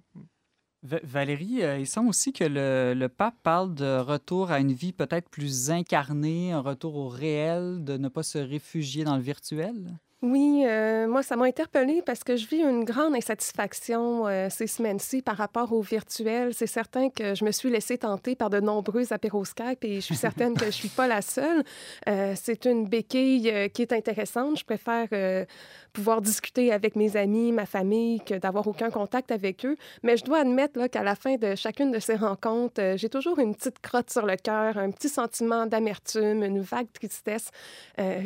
[0.83, 4.93] Valérie, euh, il semble aussi que le, le, pape parle de retour à une vie
[4.93, 9.97] peut-être plus incarnée, un retour au réel, de ne pas se réfugier dans le virtuel?
[10.23, 14.65] Oui, euh, moi, ça m'a interpellée parce que je vis une grande insatisfaction euh, ces
[14.65, 16.55] semaines-ci par rapport au virtuel.
[16.55, 19.99] C'est certain que je me suis laissée tenter par de nombreux apéros Skype et je
[19.99, 21.63] suis certaine que je ne suis pas la seule.
[22.09, 24.57] Euh, c'est une béquille qui est intéressante.
[24.57, 25.07] Je préfère
[25.93, 29.75] pouvoir discuter avec mes amis, ma famille, que d'avoir aucun contact avec eux.
[30.01, 33.53] Mais je dois admettre qu'à la fin de chacune de ces rencontres, j'ai toujours une
[33.53, 37.51] petite crotte sur le cœur, un petit sentiment d'amertume, une vague tristesse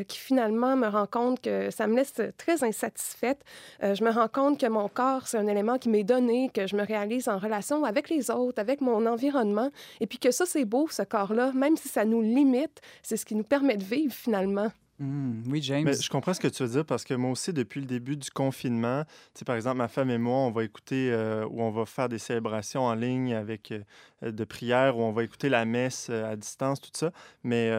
[0.08, 3.44] qui finalement me rend compte que ça me laisse très insatisfaite.
[3.84, 6.68] Euh, je me rends compte que mon corps, c'est un élément qui m'est donné, que
[6.68, 10.46] je me réalise en relation avec les autres, avec mon environnement, et puis que ça,
[10.46, 13.84] c'est beau, ce corps-là, même si ça nous limite, c'est ce qui nous permet de
[13.84, 14.72] vivre finalement.
[15.02, 15.84] Hmm, oui, James.
[15.84, 18.16] Mais je comprends ce que tu veux dire parce que moi aussi, depuis le début
[18.18, 19.04] du confinement,
[19.48, 22.20] par exemple, ma femme et moi, on va écouter euh, ou on va faire des
[22.20, 26.36] célébrations en ligne avec euh, de prières ou on va écouter la messe euh, à
[26.36, 27.12] distance, tout ça.
[27.44, 27.72] Mais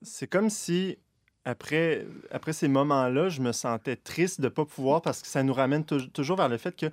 [0.00, 0.96] c'est comme si
[1.44, 5.42] après, après ces moments-là, je me sentais triste de ne pas pouvoir parce que ça
[5.42, 6.86] nous ramène toujours vers le fait que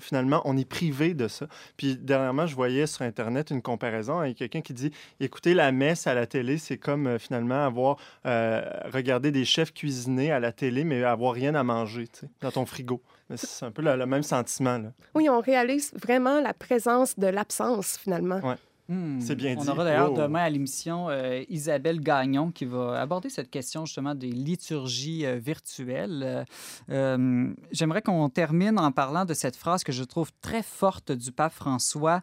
[0.00, 1.46] finalement, on est privé de ça.
[1.76, 6.06] Puis dernièrement, je voyais sur Internet une comparaison avec quelqu'un qui dit écoutez, la messe
[6.06, 10.52] à la télé, c'est comme euh, finalement avoir euh, regardé des chefs cuisiner à la
[10.52, 12.04] télé, mais avoir rien à manger
[12.40, 13.02] dans ton frigo.
[13.34, 14.78] C'est un peu le, même sentiment.
[14.78, 14.92] Là.
[15.14, 18.40] Oui, on réalise vraiment la présence de l'absence finalement.
[18.40, 18.54] Ouais.
[18.90, 19.20] Hmm.
[19.20, 19.62] C'est bien dit.
[19.62, 24.14] On aura d'ailleurs demain à l'émission euh, Isabelle Gagnon qui va aborder cette question justement
[24.14, 26.46] des liturgies euh, virtuelles.
[26.88, 31.32] Euh, j'aimerais qu'on termine en parlant de cette phrase que je trouve très forte du
[31.32, 32.22] pape François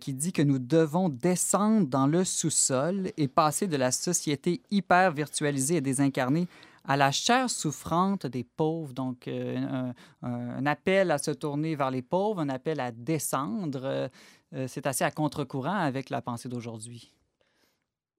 [0.00, 5.12] qui dit que nous devons descendre dans le sous-sol et passer de la société hyper
[5.12, 6.46] virtualisée et désincarnée
[6.84, 8.92] à la chair souffrante des pauvres.
[8.92, 14.10] Donc, un, appel à se tourner vers les pauvres, un appel à descendre.
[14.54, 17.12] Euh, c'est assez à contre-courant avec la pensée d'aujourd'hui.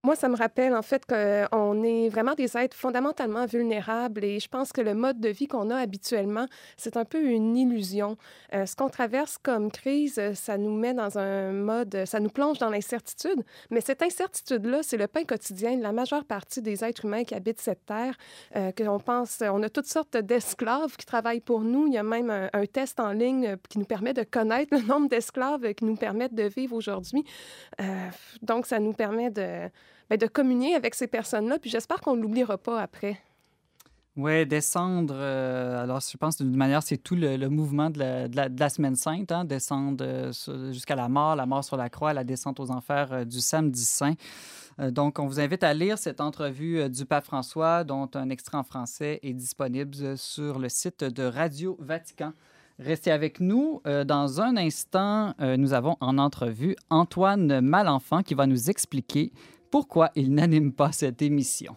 [0.06, 4.50] Moi, ça me rappelle en fait qu'on est vraiment des êtres fondamentalement vulnérables et je
[4.50, 8.18] pense que le mode de vie qu'on a habituellement, c'est un peu une illusion.
[8.54, 12.58] Euh, ce qu'on traverse comme crise, ça nous met dans un mode, ça nous plonge
[12.58, 17.06] dans l'incertitude, mais cette incertitude-là, c'est le pain quotidien de la majeure partie des êtres
[17.06, 18.18] humains qui habitent cette terre,
[18.58, 21.88] euh, que on pense, on a toutes sortes d'esclaves qui travaillent pour nous.
[21.88, 25.08] Il y a même un, test en ligne qui nous permet de connaître le nombre
[25.08, 27.24] d'esclaves qui nous permettent de vivre aujourd'hui.
[27.80, 28.10] Euh,
[28.42, 29.70] donc, ça nous permet de
[30.14, 31.58] ben, de communier avec ces personnes-là.
[31.60, 33.20] Puis j'espère qu'on ne l'oubliera pas après.
[34.16, 35.16] Oui, descendre.
[35.18, 38.96] Euh, alors, je pense d'une manière, c'est tout le, mouvement de la, de, la, Semaine
[38.96, 42.70] Sainte, hein, descendre euh, jusqu'à la mort, la mort sur la croix, la descente aux
[42.70, 44.14] enfers euh, du samedi saint.
[44.78, 48.64] donc, on vous invite à lire cette entrevue du pape François, dont un extrait en
[48.64, 52.34] français est disponible sur le site de Radio Vatican.
[52.78, 53.82] Restez avec nous.
[53.86, 59.32] dans un instant, nous avons en entrevue Antoine Malenfant qui va nous expliquer
[59.74, 61.76] pourquoi il n'anime pas cette émission?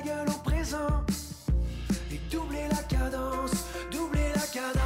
[0.00, 1.04] Gueule au présent
[2.12, 3.52] Et doubler la cadence,
[3.90, 4.82] doubler la cadence.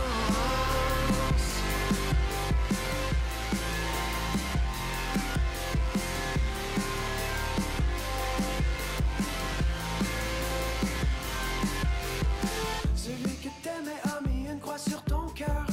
[12.95, 15.67] Celui que t'aimais a mis une croix sur ton cœur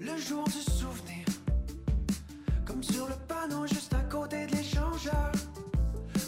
[0.00, 1.24] Le jour du souvenir.
[2.64, 5.32] Comme sur le panneau juste à côté de l'échangeur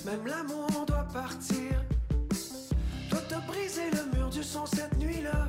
[0.05, 1.88] Même l'amour doit partir
[3.69, 5.47] Briser le mur du son cette nuit-là,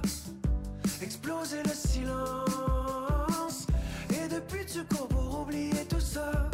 [1.01, 3.65] exploser le silence.
[4.10, 6.49] Et depuis tu cours pour oublier tout ça.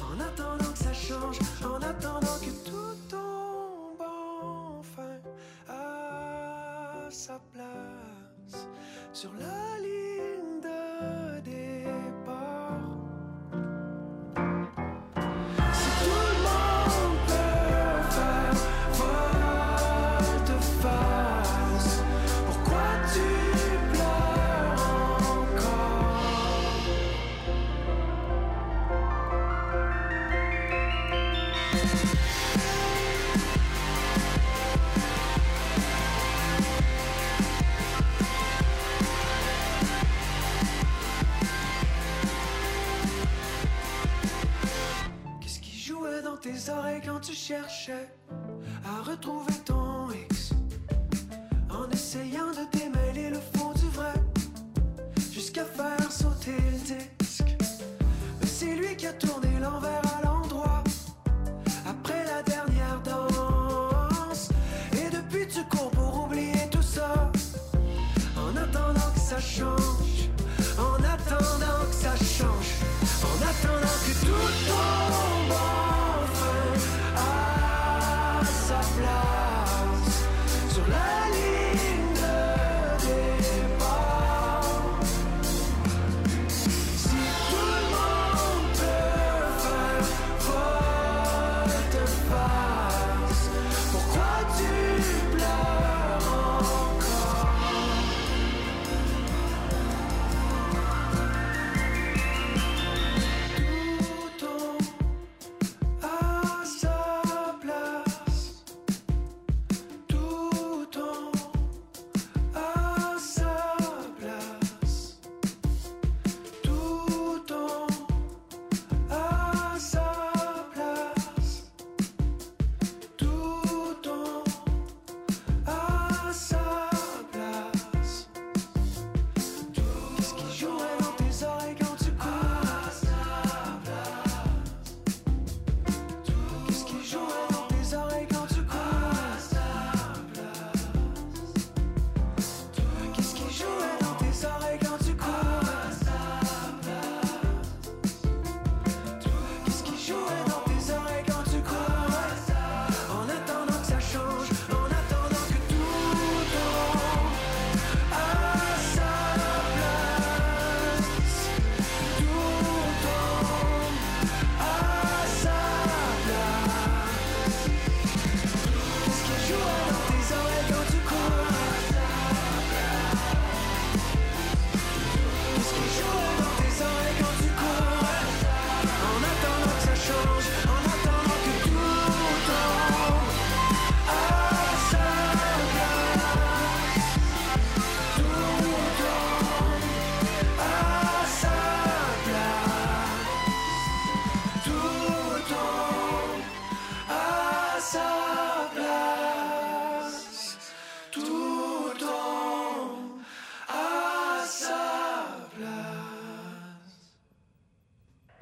[0.00, 5.20] En attendant que ça change, en attendant que tout tombe enfin
[5.68, 8.66] à sa place
[9.12, 9.93] sur la ligne.
[47.04, 48.08] Quand tu cherchais
[48.84, 50.50] à retrouver ton ex.
[51.70, 54.14] En essayant de démêler le fond du vrai
[55.32, 57.56] Jusqu'à faire sauter le disque.
[58.40, 60.03] Mais c'est lui qui a tourné l'envers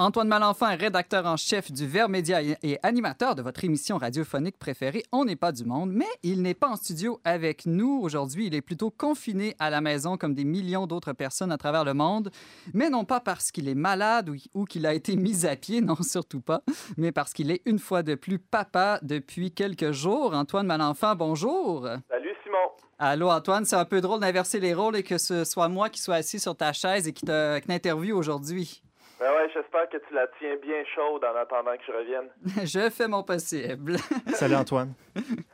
[0.03, 5.05] Antoine Malenfant, rédacteur en chef du Vert Média et- animateur de votre émission radiophonique préférée
[5.13, 8.47] On n'est pas du monde, mais il n'est pas en studio avec nous aujourd'hui.
[8.49, 11.95] Il est plutôt confiné à la maison comme des millions d'autres personnes à travers le
[11.95, 12.33] monde,
[12.75, 15.95] mais non pas parce qu'il est malade ou, qu'il a été mis à pied, non
[16.03, 16.63] surtout pas,
[16.97, 20.35] mais parce qu'il est une fois de plus papa depuis quelques jours.
[20.35, 21.87] Antoine Malenfant, bonjour.
[22.11, 22.57] Salut Simon.
[22.99, 26.01] Allô Antoine, c'est un peu drôle d'inverser les rôles et que ce soit moi qui
[26.01, 28.83] sois assis sur ta chaise et qui t'interviewe aujourd'hui.
[29.23, 32.29] Ben ouais, j'espère que tu la tiens bien chaude en attendant que je revienne.
[32.67, 33.95] Je fais mon possible.
[34.35, 34.95] Salut Antoine.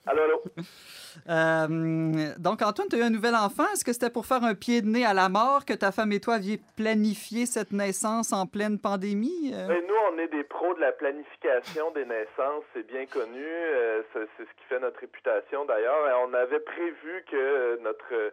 [0.06, 0.42] Allô, allô.
[1.28, 3.64] Euh, donc, Antoine, tu as eu un nouvel enfant.
[3.74, 6.12] Est-ce que c'était pour faire un pied de nez à la mort que ta femme
[6.12, 9.52] et toi aviez planifié cette naissance en pleine pandémie?
[9.52, 13.44] Euh, Ben, nous, on est des pros de la planification des naissances, c'est bien connu.
[13.44, 16.08] euh, c'est ce qui fait notre réputation d'ailleurs.
[16.08, 18.32] Et On avait prévu que notre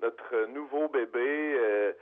[0.00, 1.92] notre nouveau bébé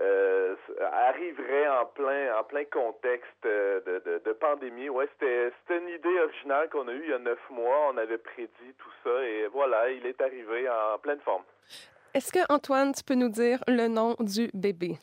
[0.00, 4.88] euh, arriverait en plein en plein contexte euh, de, de, de pandémie.
[4.88, 7.90] Ouais, c'était c'était une idée originale qu'on a eue il y a neuf mois.
[7.92, 11.44] On avait prédit tout ça et voilà, il est arrivé en pleine forme.
[12.14, 14.98] Est-ce que, Antoine, tu peux nous dire le nom du bébé?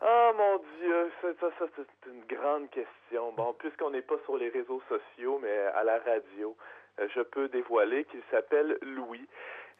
[0.00, 3.32] Ah mon Dieu, ça, ça, ça, c'est une grande question.
[3.32, 6.56] Bon, puisqu'on n'est pas sur les réseaux sociaux, mais à la radio,
[7.00, 9.26] euh, je peux dévoiler qu'il s'appelle Louis.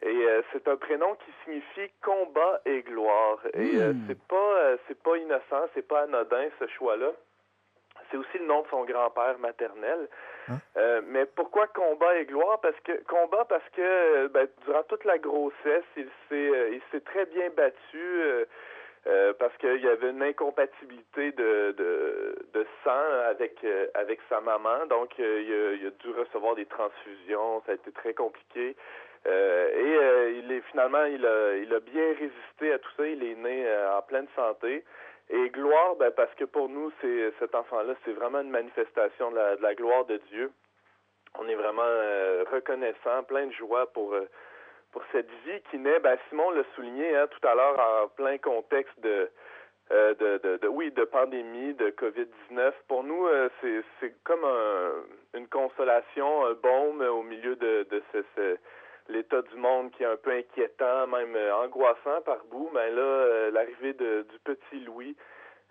[0.01, 3.39] Et c'est un prénom qui signifie combat et gloire.
[3.53, 4.05] Et Hmm.
[4.07, 7.11] c'est pas c'est pas innocent, c'est pas anodin ce choix-là.
[8.11, 10.07] C'est aussi le nom de son grand-père maternel.
[10.47, 10.57] Hein?
[10.77, 12.59] Euh, mais pourquoi combat et gloire?
[12.61, 16.81] Parce que combat parce que euh, ben, durant toute la grossesse, il s'est euh, il
[16.91, 18.45] s'est très bien battu euh,
[19.07, 24.39] euh, parce qu'il y avait une incompatibilité de, de, de sang avec euh, avec sa
[24.41, 24.85] maman.
[24.87, 27.63] Donc euh, il, a, il a dû recevoir des transfusions.
[27.65, 28.75] Ça a été très compliqué.
[29.27, 33.07] Euh, et euh, il est finalement il a il a bien résisté à tout ça.
[33.07, 34.83] Il est né euh, en pleine santé.
[35.29, 39.35] Et gloire, ben, parce que pour nous, c'est cet enfant-là, c'est vraiment une manifestation de
[39.37, 40.51] la, de la gloire de Dieu.
[41.39, 41.81] On est vraiment
[42.51, 44.15] reconnaissant, plein de joie pour
[44.91, 45.99] pour cette vie qui naît.
[45.99, 49.29] Ben, Simon l'a souligné hein, tout à l'heure en plein contexte de,
[49.89, 52.71] de, de, de- oui de pandémie, de Covid-19.
[52.87, 53.27] Pour nous,
[53.61, 54.91] c'est c'est comme un,
[55.33, 58.57] une consolation, un baume au milieu de, de ce-
[59.09, 63.01] l'état du monde qui est un peu inquiétant, même euh, angoissant par bout, mais là,
[63.01, 65.15] euh, l'arrivée du petit Louis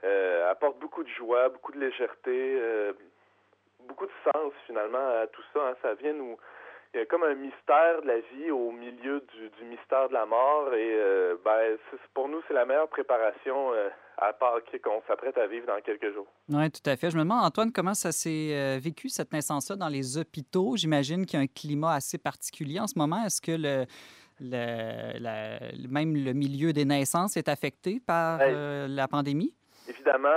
[0.05, 2.61] euh, apporte beaucoup de joie, beaucoup de légèreté,
[3.81, 5.69] beaucoup de sens finalement à tout ça.
[5.69, 5.75] hein.
[5.83, 6.37] Ça vient nous...
[6.95, 10.15] Il y a comme un mystère de la vie au milieu du, du mystère de
[10.15, 11.77] la mort et euh, ben,
[12.15, 16.15] pour nous, c'est la meilleure préparation euh, à Pâques qu'on s'apprête à vivre dans quelques
[16.15, 16.29] jours.
[16.51, 17.11] Oui, tout à fait.
[17.11, 20.77] Je me demande, Antoine, comment ça s'est euh, vécu, cette naissance-là, dans les hôpitaux?
[20.77, 23.25] J'imagine qu'il y a un climat assez particulier en ce moment.
[23.27, 23.87] Est-ce que le,
[24.41, 25.59] le- la-
[25.91, 29.53] même le milieu des naissances est affecté par la pandémie?
[29.89, 30.29] Évidemment,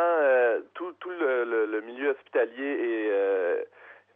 [0.74, 3.68] tout, tout le, le- le milieu hospitalier est,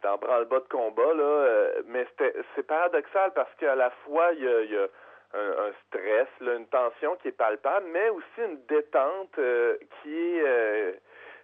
[0.02, 4.30] est en branle-bas de combat, là, euh, mais c'était- c'est paradoxal parce qu'à la fois,
[4.34, 4.86] il y a, il y a
[5.34, 10.14] un, un stress, là, une tension qui est palpable, mais aussi une détente euh, qui
[10.38, 10.42] est...
[10.46, 10.92] euh,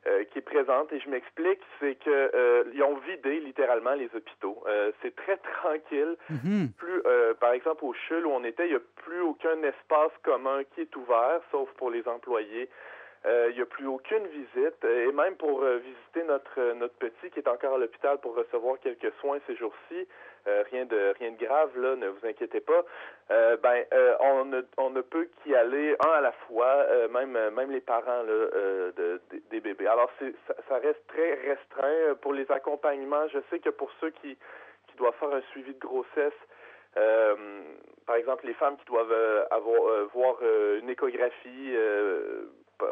[0.07, 4.09] euh, qui est présente et je m'explique, c'est que euh, ils ont vidé littéralement les
[4.15, 4.63] hôpitaux.
[4.69, 6.17] Euh, c'est très tranquille.
[6.31, 6.69] Mhm.
[6.79, 10.13] Plus, euh, par exemple, au CHUL où on était, il n'y a plus aucun espace
[10.23, 12.71] commun qui est ouvert, sauf pour les employés.
[13.27, 14.85] Euh, il n'y a plus aucune visite.
[14.85, 18.37] Et même pour euh, visiter notre euh, notre petit qui est encore à l'hôpital pour
[18.37, 20.07] recevoir quelques soins ces jours-ci,
[20.47, 22.85] euh, rien de rien de grave là, ne vous inquiétez pas.
[23.31, 27.09] Euh, ben, euh, on ne on ne peut qu'y aller un à la fois, euh,
[27.09, 29.87] même euh, même les parents là, euh, de, des- bébés.
[29.89, 33.27] Alors ça, ça reste très restreint Euh, pour les accompagnements.
[33.29, 34.37] Je sais que pour ceux qui
[34.89, 36.41] qui doivent faire un suivi de grossesse,
[36.97, 37.35] euh,
[38.07, 42.45] par exemple, les femmes qui doivent euh, avoir euh, voir euh, une échographie, euh,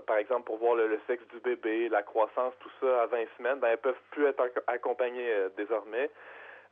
[0.06, 3.24] par exemple pour voir le, le sexe du bébé, la croissance, tout ça à 20
[3.36, 6.10] semaines, ben elles peuvent plus être ac- accompagnées euh, désormais.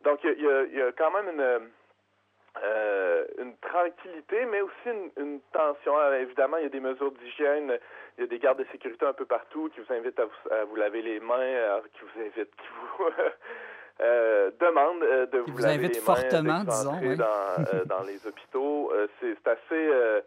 [0.03, 1.71] Donc il y a, y quand même une
[2.63, 5.99] euh, une tranquillité, mais aussi une, une tension.
[5.99, 7.79] Euh, évidemment, il y a des mesures d'hygiène,
[8.17, 10.53] il y a des gardes de sécurité un peu partout qui vous invitent à vous,
[10.53, 12.67] à vous laver les mains, qui vous invitent, qui
[12.99, 13.07] vous
[14.03, 17.17] euh, demandent euh, de vous, vous laver les mains fortement, disons, oui.
[17.17, 17.25] dans,
[17.75, 18.93] euh, dans les hôpitaux.
[19.21, 20.23] C'est assez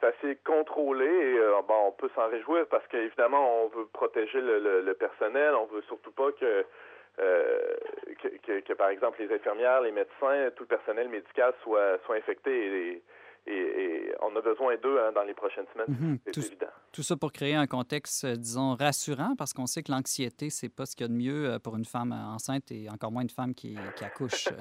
[0.00, 4.40] c'est assez contrôlé et euh, bon, on peut s'en réjouir parce qu'évidemment, on veut protéger
[4.40, 6.64] le, le- le personnel, on veut surtout pas que
[7.20, 7.74] euh,
[8.22, 12.14] que, que, que, par exemple, les infirmières, les médecins, tout le personnel médical soit, soit
[12.14, 13.02] infecté et,
[13.48, 15.88] et, et on a besoin d'eux hein, dans les prochaines semaines.
[15.88, 16.18] Mhm.
[16.24, 16.66] C'est Tout, évident.
[16.92, 20.68] tout ça pour créer un contexte, euh, disons, rassurant, parce qu'on sait que l'anxiété, c'est
[20.72, 23.30] pas ce qu'il y a de mieux pour une femme enceinte et encore moins une
[23.30, 24.48] femme qui, qui accouche.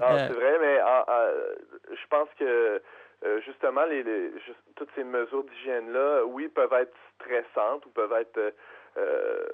[0.00, 1.28] Ah, Euh, C'est vrai, mais ah, ah,
[1.90, 2.80] je pense que
[3.24, 4.04] euh, justement, les,
[4.76, 8.50] toutes ces mesures d'hygiène-là, oui, peuvent être stressantes ou peuvent être euh,
[8.96, 9.46] euh,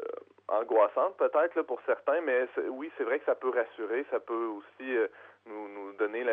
[0.48, 4.96] angoissantes peut-être pour certains, mais oui, c'est vrai que ça peut rassurer, ça peut aussi
[5.46, 6.24] nous, nous donner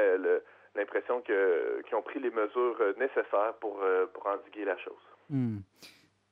[0.76, 3.82] l'impression qu'ils ont pris les mesures nécessaires pour,
[4.14, 5.08] pour endiguer la chose.
[5.30, 5.60] Hmm.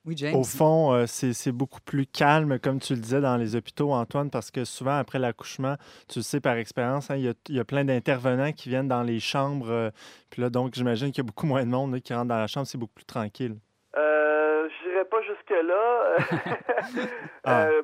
[0.06, 0.34] Oui, James.
[0.34, 4.30] Au fond, euh, c'est beaucoup plus calme, comme tu le disais, dans les hôpitaux, Antoine,
[4.30, 5.76] parce que souvent, après l'accouchement,
[6.08, 8.70] tu le sais par expérience, hein, il y, a, il y a plein d'intervenants qui
[8.70, 9.70] viennent dans les chambres.
[9.70, 9.90] euh,
[10.30, 12.38] puis là, donc, j'imagine qu'il y a beaucoup moins de monde là, qui rentre dans
[12.38, 12.66] la chambre.
[12.66, 13.56] C'est beaucoup plus tranquille.
[13.96, 16.16] Euh, j'irai pas jusque-là.
[17.44, 17.66] Ah.
[17.68, 17.82] Euh,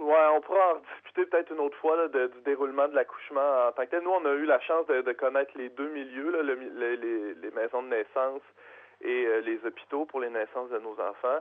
[0.00, 3.68] ouais, on pourra en discuter peut-être une autre fois là, de- du déroulement de l'accouchement
[3.68, 4.02] en tant que tel.
[4.04, 6.54] Nous, on a eu la chance de, de connaître les deux milieux, là, le
[7.42, 8.42] les maisons de naissance
[9.02, 11.38] et euh, les hôpitaux pour les naissances de nos enfants.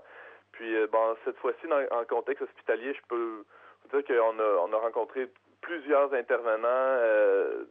[0.51, 3.43] Puis, euh, bon, cette fois-ci, en contexte hospitalier, je peux
[3.83, 5.27] vous dire qu'on a, on a rencontré
[5.61, 7.65] plusieurs intervenants euh,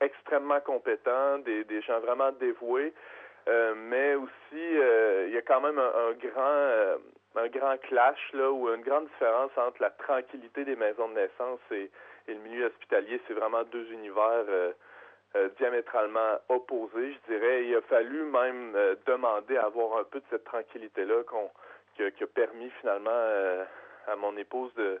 [0.00, 2.92] extrêmement compétents, des, gens vraiment dévoués.
[3.76, 6.98] Mais aussi il y a quand même un, grand
[7.34, 11.58] un grand clash là ou une grande différence entre la tranquillité des maisons de naissance
[11.72, 11.90] et
[12.28, 13.20] le milieu hospitalier.
[13.26, 14.44] C'est vraiment deux univers
[15.36, 17.64] euh, diamétralement opposés, je dirais.
[17.64, 21.50] Il a fallu même euh, demander à avoir un peu de cette tranquillité là qu'on
[21.96, 23.64] qui, a, qui a permis finalement euh,
[24.06, 25.00] à mon épouse de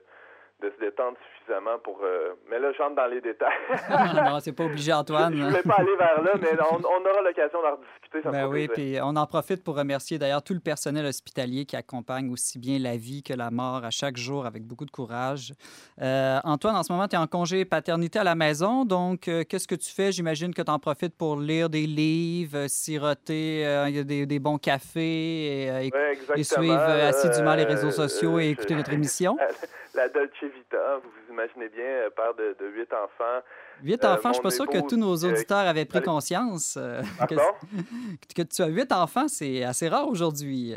[0.62, 2.00] de se détendre suffisamment pour.
[2.04, 3.50] euh, Mais là, j'entre dans les détails.
[4.14, 5.34] non, c'est pas obligé, Antoine.
[5.34, 8.22] Je ne voulais pas aller vers là, mais on, on aura l'occasion d'en rediscuter.
[8.22, 11.76] Ça Ben oui, puis on en profite pour remercier d'ailleurs tout le personnel hospitalier qui
[11.76, 15.52] accompagne aussi bien la vie que la mort à chaque jour avec beaucoup de courage.
[16.00, 19.44] Euh, Antoine, en ce moment, tu es en congé paternité à la maison, donc euh,
[19.48, 20.12] qu'est-ce que tu fais?
[20.12, 23.64] J'imagine que tu en profites pour lire des livres, euh, siroter
[24.04, 28.92] des, des bons cafés et, Ouais, et suivre assidûment les réseaux sociaux et écouter notre
[28.92, 29.36] émission.
[29.94, 33.40] La Dolce Vita, vous vous imaginez bien, euh, père de, de huit enfants.
[33.82, 36.74] Huit euh, enfants, je suis pas sûr que tous nos euh, auditeurs avaient pris conscience.
[37.28, 37.52] que, Pardon?
[38.36, 40.74] que tu as huit enfants, c'est assez rare aujourd'hui.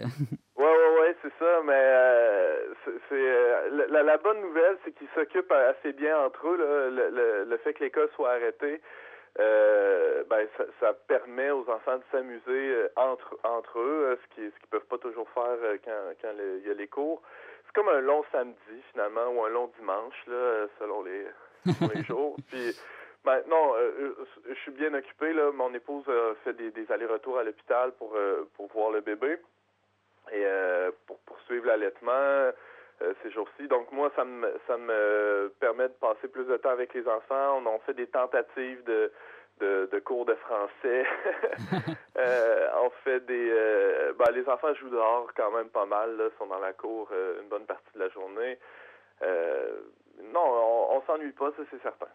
[0.58, 2.74] Oui, oui, oui, c'est ça, mais euh,
[3.10, 6.58] c'est, euh, la, la bonne nouvelle, c'est qu'ils s'occupent assez bien entre eux.
[6.58, 6.90] là.
[6.90, 8.82] Le, le- le fait que l'école soit arrêtée,
[9.40, 14.60] euh, ben, ça, ça permet aux enfants de s'amuser entre, entre eux, ce qu'ils ce
[14.60, 17.22] qu'ils peuvent pas toujours faire quand, il y a les cours.
[17.74, 21.26] C'est comme un long samedi, finalement, ou un long dimanche, là, euh, selon les,
[21.66, 22.36] selon les jours.
[22.50, 22.76] Puis,
[23.26, 25.34] non, euh, euh, je suis bien occupé.
[25.34, 25.52] Là.
[25.52, 29.40] Mon épouse a fait des, des allers-retours à l'hôpital pour, euh, pour voir le bébé
[30.32, 32.52] et euh, pour poursuivre l'allaitement euh,
[33.24, 33.68] ces jours-ci.
[33.68, 37.62] Donc moi, ça me ça me permet de passer plus de temps avec les enfants.
[37.62, 39.12] On a fait des tentatives de
[39.60, 41.06] de, de cours de français.
[42.16, 46.26] Euh, on fait des euh, ben, les enfants jouent dehors quand même pas mal, là,
[46.38, 48.60] sont dans la cour euh, une bonne partie de la journée.
[49.24, 49.80] Euh,
[50.32, 52.06] non, on, on s'ennuie pas, ça c'est certain.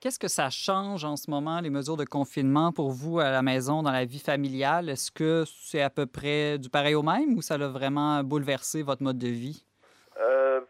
[0.00, 3.42] Qu'est-ce que ça change en ce moment, les mesures de confinement pour vous à la
[3.42, 4.88] maison, dans la vie familiale?
[4.88, 8.84] Est-ce que c'est à peu près du pareil au même ou ça a vraiment bouleversé
[8.84, 9.64] votre mode de vie?
[10.20, 10.60] Euh,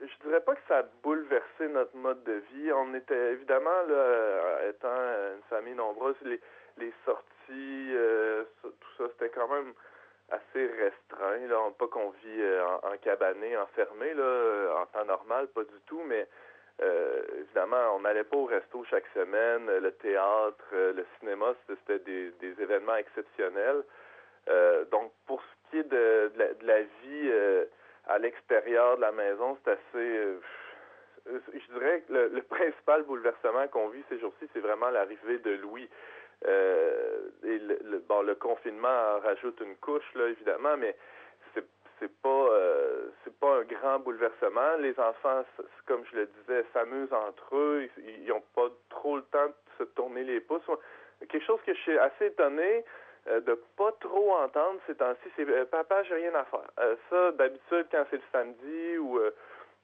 [0.00, 2.72] je dirais pas que ça a bouleversé notre mode de vie.
[2.72, 6.40] On était évidemment, là, euh, étant une famille nombreuse, les,
[6.78, 9.72] les sorties, euh, tout ça, c'était quand même
[10.30, 11.48] assez restreint.
[11.48, 11.70] Là.
[11.76, 16.02] Pas qu'on vit euh, en, en cabané, enfermé, là, en temps normal, pas du tout,
[16.06, 16.26] mais
[17.38, 19.66] évidemment, on n'allait pas au resto chaque semaine.
[19.66, 23.82] Le théâtre, le cinéma, c'était des, événements exceptionnels.
[24.90, 27.66] Donc, pour ce qui est de, la, de la vie
[28.10, 29.96] à l'extérieur de la maison, c'est assez...
[29.96, 30.40] euh,
[31.26, 35.52] je dirais que le, le principal bouleversement qu'on vit ces jours-ci, c'est vraiment l'arrivée de
[35.52, 35.88] Louis.
[36.46, 40.96] Euh, et le, le- bon, le confinement en rajoute une couche, là, évidemment, mais
[42.00, 44.76] c'est pas euh, c'est pas un grand bouleversement.
[44.78, 45.44] Les enfants,
[45.84, 47.88] comme je le disais, s'amusent entre eux.
[47.98, 50.62] Ils n'ont pas trop le temps de se tourner les pouces.
[51.28, 52.82] Quelque chose que je suis assez étonné euh,
[53.26, 56.70] de pas trop entendre ces temps-ci, c'est euh, papa, j'ai rien à faire.
[56.78, 59.30] Euh, ça, d'habitude, quand c'est le samedi ou euh,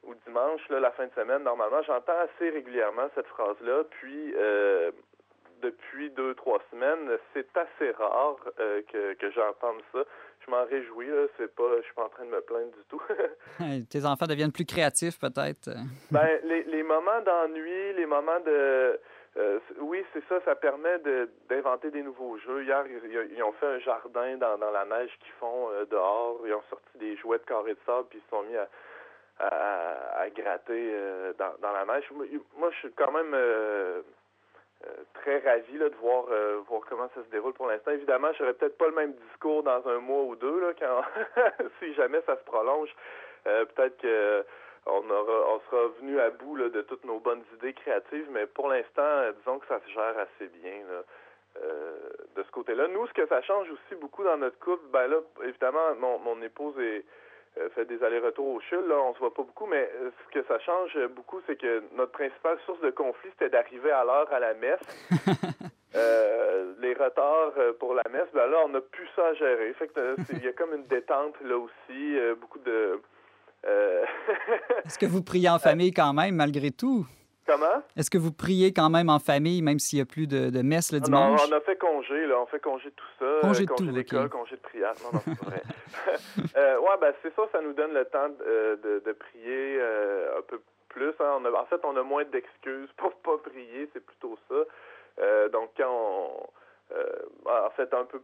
[0.04, 3.82] ou dimanche, là, la fin de semaine, normalement, j'entends assez régulièrement cette phrase-là.
[3.90, 4.90] Puis euh,
[5.62, 10.00] depuis deux, trois semaines, c'est assez rare euh, que, que j'entende ça.
[10.46, 11.26] Je m'en réjouis, là.
[11.36, 13.02] C'est pas, je suis pas en train de me plaindre du tout.
[13.90, 15.70] Tes enfants deviennent plus créatifs peut-être.
[16.10, 19.00] ben, les, les moments d'ennui, les moments de...
[19.38, 20.98] euh, oui, c'est ça, ça permet
[21.48, 22.64] d'inventer des nouveaux jeux.
[22.64, 26.40] Hier, ils, ont fait un jardin dans, dans la neige qu'ils font euh, dehors.
[26.46, 28.68] Ils ont sorti des jouets de carrés de sable, puis ils se sont mis à,
[29.40, 32.10] à, à gratter euh, dans, la neige.
[32.56, 33.36] Moi, je suis quand même
[35.14, 36.26] très ravi là, de voir,
[36.68, 37.90] voir comment ça se déroule pour l'instant.
[37.90, 41.02] Évidemment, j'aurais peut-être pas le même discours dans un mois ou deux, là, quand
[41.80, 42.94] si jamais ça se prolonge.
[43.44, 44.44] Peut-être que
[44.86, 48.46] on aura on sera venu à bout là, de toutes nos bonnes idées créatives, mais
[48.46, 51.02] pour l'instant, euh, disons que ça se gère assez bien là,
[51.62, 52.86] euh, de ce côté-là.
[52.88, 56.42] Nous, ce que ça change aussi beaucoup dans notre couple, ben là, évidemment, mon, mon
[56.42, 57.04] épouse est
[57.58, 60.38] euh, fait des allers-retours au CHUL, là, on se voit pas beaucoup, mais euh, ce
[60.38, 64.30] que ça change beaucoup, c'est que notre principale source de conflit, c'était d'arriver à l'heure
[64.32, 64.80] à la messe.
[66.78, 69.72] Les retards pour la messe, ben là, on n'a plus ça à gérer.
[69.74, 73.00] Fait que il y a comme une détente là aussi, beaucoup de.
[73.66, 74.04] Euh,
[74.84, 77.06] Est-ce que vous priez en famille quand même malgré tout?
[77.46, 77.80] Comment?
[77.96, 80.62] Est-ce que vous priez quand même en famille même s'il n'y a plus de, de
[80.62, 81.40] messe le Ah non, dimanche?
[81.48, 82.40] on a fait congé, là.
[82.40, 83.24] On fait congé de tout ça.
[83.24, 84.92] euh, Congé de congé tout, d'école, congé de prière.
[85.04, 85.62] Non, non, c'est vrai.
[86.56, 89.78] euh, ouais, ben c'est ça, ça nous donne le temps de, euh, de, de prier
[89.80, 91.10] euh, un peu plus.
[91.20, 91.38] hein.
[91.40, 94.56] On a, en fait, on a moins d'excuses pour pas prier, c'est plutôt ça.
[95.20, 96.94] Euh, donc, quand on...
[96.96, 98.20] euh, en fait, un peu...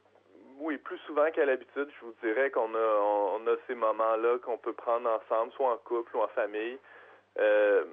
[0.58, 4.58] Oui, plus souvent qu'à l'habitude, je vous dirais qu'on a, on, a ces moments-là qu'on
[4.58, 6.78] peut prendre ensemble, soit en couple ou en famille.
[7.38, 7.84] Euh,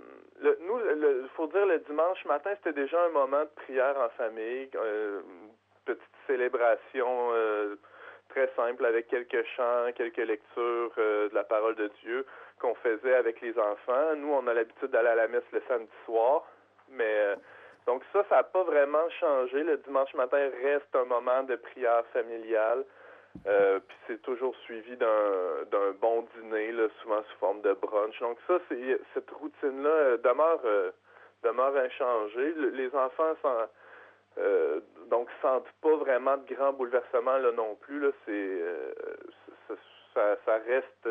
[0.41, 0.79] le, nous,
[1.23, 5.21] il faut dire, le dimanche matin, c'était déjà un moment de prière en famille, euh,
[5.21, 5.49] une
[5.85, 7.75] petite célébration euh,
[8.29, 12.25] très simple avec quelques chants, quelques lectures euh, de la parole de Dieu
[12.59, 14.15] qu'on faisait avec les enfants.
[14.17, 16.45] Nous, on a l'habitude d'aller à la messe le samedi soir,
[16.89, 17.35] mais
[17.89, 19.63] donc ça, ça n'a pas vraiment changé.
[19.63, 22.85] Le dimanche matin reste un moment de prière familiale.
[23.47, 26.71] Euh, puis c'est toujours suivi d'un bon dîner,
[27.01, 28.19] souvent sous forme de brunch.
[28.19, 28.59] Donc ça,
[29.13, 30.91] cette routine-là euh, demeure euh,
[31.43, 32.51] demeure inchangée.
[32.53, 33.67] Le- les enfants sont
[34.37, 38.01] euh, donc sentent pas vraiment de grands bouleversements là non plus.
[40.15, 41.09] Ça, ça, reste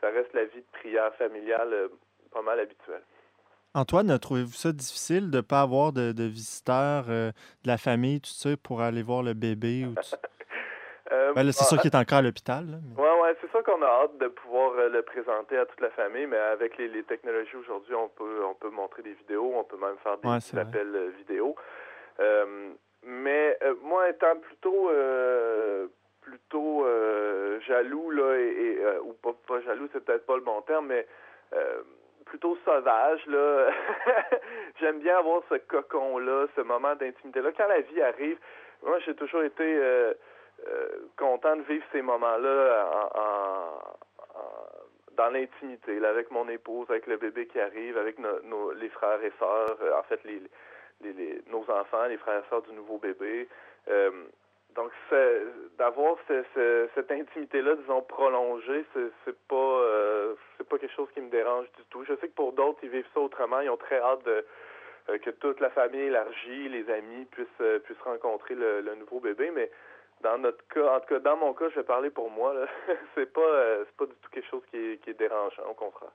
[0.00, 1.88] ça reste la vie de prière familiale
[2.32, 3.02] pas mal habituelle.
[3.76, 7.30] Antoine, trouvez-vous ça difficile de ne pas avoir de, de visiteurs euh,
[7.64, 9.84] de la famille, tout ça, pour aller voir le bébé?
[9.86, 10.16] Ou tout-
[11.12, 12.64] Euh, Ben c'est ah, sûr qu'il est encore à l'hôpital.
[12.66, 15.80] mais- Ouais, ouais, c'est sûr qu'on a hâte de pouvoir euh, le présenter à toute
[15.82, 19.52] la famille, mais avec les, les technologies aujourd'hui, on peut on peut montrer des vidéos,
[19.54, 21.54] on peut même faire des Ouais, appels euh, vidéo.
[22.20, 22.70] Euh,
[23.02, 25.88] mais euh, moi, étant plutôt euh,
[26.22, 30.42] plutôt euh, jaloux là, et, et, euh, ou pas pas jaloux, c'est peut-être pas le
[30.42, 31.06] bon terme, mais
[31.52, 31.82] euh,
[32.26, 33.70] plutôt sauvage là.
[34.80, 37.50] J'aime bien avoir ce cocon là, ce moment d'intimité là.
[37.56, 38.38] Quand la vie arrive,
[38.82, 40.12] moi, j'ai toujours été euh,
[40.66, 43.80] euh, content de vivre ces moments-là en, en-
[45.16, 49.22] dans l'intimité, là, avec mon épouse, avec le bébé qui arrive, avec nos, les frères
[49.22, 50.42] et sœurs, euh, en fait, les,
[51.02, 53.48] les- les- nos enfants, les frères et sœurs du nouveau bébé.
[54.74, 54.90] Donc,
[55.78, 58.84] d'avoir ce- ce- cette intimité-là, disons, prolongée,
[59.24, 62.04] c'est, pas euh, c'est pas quelque chose qui me dérange du tout.
[62.04, 63.60] Je sais que pour d'autres, ils vivent ça autrement.
[63.60, 64.44] Ils ont très hâte de,
[65.10, 69.20] euh, que toute la famille élargie, les amis puissent, euh, puissent rencontrer le, le nouveau
[69.20, 69.70] bébé, mais
[70.22, 72.54] dans notre cas, en tout cas dans mon cas, je vais parler pour moi,
[73.14, 76.12] c'est pas c'est pas du tout quelque chose qui est, qui est dérangeant, au contraire.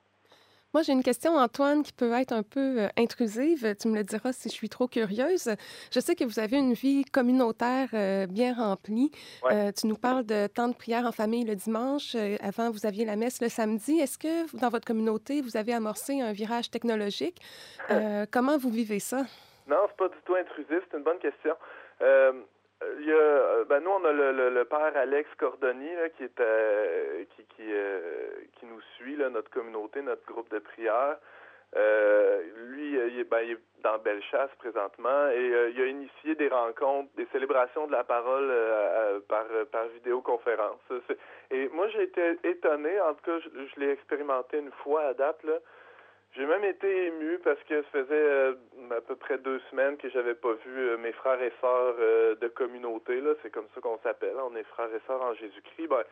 [0.72, 3.74] Moi, j'ai une question, Antoine, qui peut être un peu euh, intrusive.
[3.80, 5.50] Tu me le diras si je suis trop curieuse.
[5.92, 9.10] Je sais que vous avez une vie communautaire euh, bien remplie.
[9.42, 9.52] Ouais.
[9.52, 12.14] Euh, tu nous parles de temps de prière en famille le dimanche.
[12.40, 13.98] Avant, vous aviez la messe le samedi.
[13.98, 17.38] Est-ce que dans votre communauté, vous avez amorcé un virage technologique?
[17.90, 19.24] Euh, comment vous vivez ça?
[19.66, 21.54] Non, c'est pas du tout intrusif, c'est une bonne question.
[22.98, 26.24] Il y a, euh, ben nous, on a le, le, père Alex Cordoni là, qui
[26.24, 31.18] est euh, qui qui, euh, qui nous suit, là, notre communauté, notre groupe de prière.
[31.74, 37.10] Lui, il est, ben, il est dans Bellechasse présentement et il a initié des rencontres,
[37.16, 38.50] des célébrations de la parole
[39.28, 40.80] par, par vidéoconférence.
[41.50, 45.14] Et moi, j'ai été étonné, en tout cas, je, je l'ai expérimenté une fois à
[45.14, 45.58] date, là.
[46.36, 48.54] J'ai même été ému parce que ça faisait euh,
[48.92, 52.34] à peu près deux semaines que j'avais pas vu euh, mes frères et sœurs euh,
[52.36, 53.20] de communauté.
[53.20, 54.36] Là, c'est comme ça qu'on s'appelle.
[54.36, 55.88] On est frères et sœurs en Jésus-Christ.
[55.88, 56.04] Ben,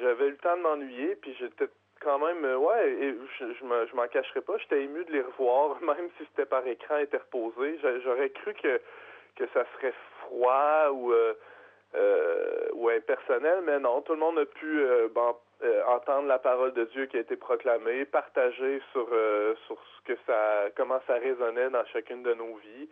[0.00, 1.68] j'avais eu le temps de m'ennuyer, puis j'étais
[2.00, 4.58] quand même, ouais, et je, je, me- je m'en cacherai pas.
[4.58, 7.78] J'étais ému de les revoir, même si c'était par écran interposé.
[7.82, 8.80] J'a- J'aurais cru que
[9.36, 11.12] que ça serait froid ou
[12.74, 15.08] ou impersonnel, mais non, tout le monde a pu euh,
[15.86, 20.18] entendre la parole de Dieu qui a été proclamée, partager sur euh, sur ce que
[20.26, 22.88] ça, comment ça résonnait dans chacune de nos vies.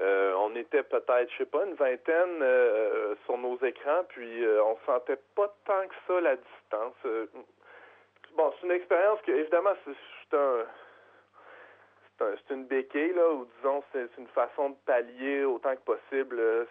[0.00, 4.60] Euh, on était peut-être, je sais pas, une vingtaine euh, sur nos écrans, puis euh,
[4.64, 6.94] on sentait pas tant que ça la distance.
[7.06, 7.26] Euh,
[8.36, 10.64] bon, c'est une expérience que, évidemment, c'est un,
[12.26, 16.64] un- une béquille, là, ou disons, c'est une façon de pallier autant que possible euh,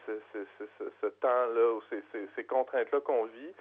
[1.02, 3.54] ce temps-là, ou ces, ces- ces contraintes-là qu'on vit.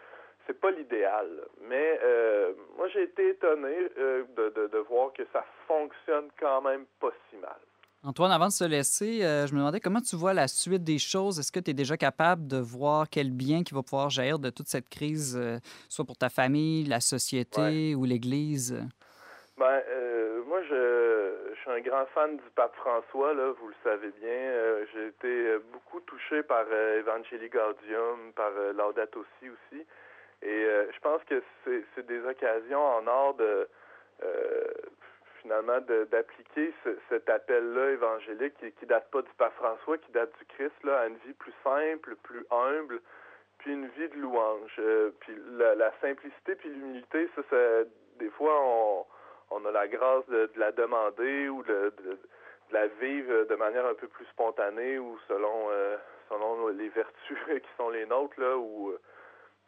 [0.46, 1.28] C'est pas l'idéal,
[1.68, 6.60] mais euh, moi j'ai été étonné euh, de, de, de voir que ça fonctionne quand
[6.62, 7.60] même pas si mal.
[8.04, 10.98] Antoine, avant de se laisser, euh, je me demandais comment tu vois la suite des
[10.98, 11.38] choses.
[11.38, 14.50] Est-ce que tu es déjà capable de voir quel bien qui va pouvoir jaillir de
[14.50, 15.40] toute cette crise,
[15.88, 18.84] soit pour ta famille, la société ou l'Église?
[19.56, 19.80] Ben,
[20.48, 24.84] moi, je, je suis un grand fan du pape François, là, vous le savez bien.
[24.92, 29.86] J'ai été beaucoup touché par Evangelii Gaudium, par Laudato Si aussi.
[30.42, 33.68] Et euh, je pense que c'est des occasions en or de,
[34.24, 34.64] euh,
[35.40, 35.80] finalement,
[36.10, 40.44] d'appliquer ce- cet appel-là évangélique qui, qui date pas du pape François, qui date du
[40.46, 43.00] Christ, là, à une vie plus simple, plus humble,
[43.58, 44.74] puis une vie de louange.
[44.78, 47.56] Euh, puis la, la simplicité puis l'humilité, ça,
[48.18, 49.06] des fois, on
[49.54, 52.18] on a la grâce de, de la demander ou de, de- de
[52.72, 55.68] la vivre de manière un peu plus spontanée ou selon
[56.30, 58.94] selon les vertus qui sont les nôtres là ou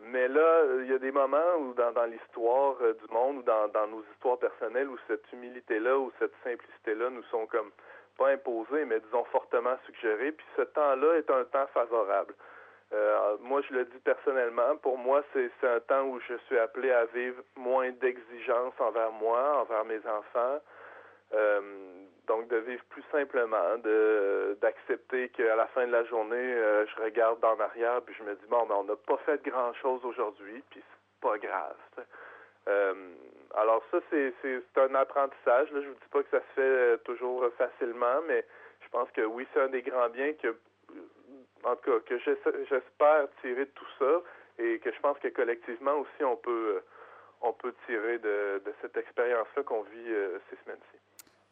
[0.01, 3.69] mais là il y a des moments où dans, l'histoire euh, du monde ou dans,
[3.69, 7.71] dans nos histoires personnelles où cette humilité là ou cette simplicité là nous sont comme
[8.19, 12.35] pas imposées mais disons fortement suggérées puis ce temps-là est un temps favorable
[12.95, 16.59] euh, moi, je le dis personnellement, pour moi, c'est c'est un temps où je suis
[16.59, 20.61] appelé à vivre moins d'exigences envers moi, envers mes enfants.
[21.33, 26.87] Euh, donc, de vivre plus simplement, de d'accepter qu'à la fin de la journée, euh,
[26.87, 30.05] je regarde en arrière puis je me dis, bon, ben, on n'a pas fait grand-chose
[30.05, 31.77] aujourd'hui, puis c'est pas grave.
[32.69, 32.95] Euh,
[33.55, 35.71] alors ça, c'est c'est- un apprentissage.
[35.73, 35.81] Là.
[35.83, 38.45] Je vous dis pas que ça se fait euh, toujours facilement, mais
[38.81, 40.55] je pense que oui, c'est un des grands biens que
[41.65, 44.23] en tout cas, que j'espère tirer de tout ça,
[44.59, 46.83] et que je pense que collectivement aussi, on peut,
[47.41, 50.13] on peut tirer de, de cette expérience-là qu'on vit
[50.51, 50.99] ces semaines-ci.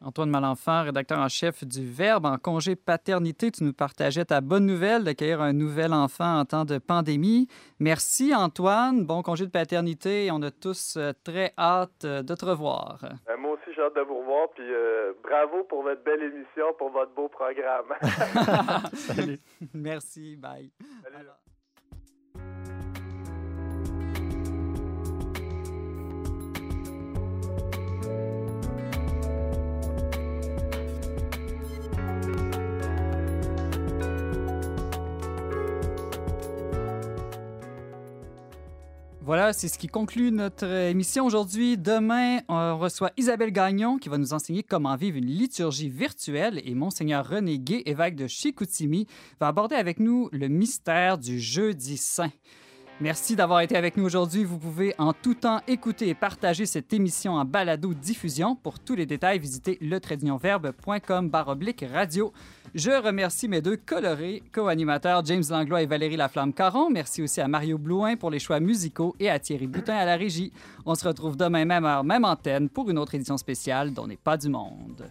[0.03, 4.65] Antoine Malenfant, rédacteur en chef du Verbe, en congé paternité, tu nous partageais ta bonne
[4.65, 7.47] nouvelle d'accueillir un nouvel enfant en temps de pandémie.
[7.79, 10.29] Merci Antoine, bon congé de paternité.
[10.31, 12.99] On a tous euh, très hâte euh, de te revoir.
[13.25, 14.49] Ben, moi aussi, j'ai hâte de vous revoir.
[14.55, 17.93] Puis euh, bravo pour votre belle émission, pour votre beau programme.
[18.93, 19.39] Salut.
[19.73, 20.71] Merci, bye.
[21.03, 21.27] Salut.
[39.25, 41.77] Voilà, c'est ce qui conclut notre émission aujourd'hui.
[41.77, 46.75] Demain, on reçoit Isabelle Gagnon qui va nous enseigner comment vivre une liturgie virtuelle et
[46.75, 49.07] Monseigneur René Gay, évêque de Chicoutimi,
[49.39, 52.31] va aborder avec nous le mystère du jeudi saint.
[53.03, 54.45] Merci d'avoir été avec nous aujourd'hui.
[54.45, 58.55] Vous pouvez en tout temps écouter et partager cette émission en balado-diffusion.
[58.55, 61.29] Pour tous les détails, visitez letradunionverbe.com
[61.91, 62.31] radio.
[62.73, 66.89] Je remercie mes deux colorés co-animateurs James Langlois et Valérie Laflamme-Caron.
[66.89, 70.15] Merci aussi à Mario Blouin pour les choix musicaux et à Thierry Boutin à la
[70.15, 70.53] régie.
[70.85, 74.15] On se retrouve demain même heure, même antenne pour une autre édition spéciale dont n'est
[74.15, 75.03] pas du monde.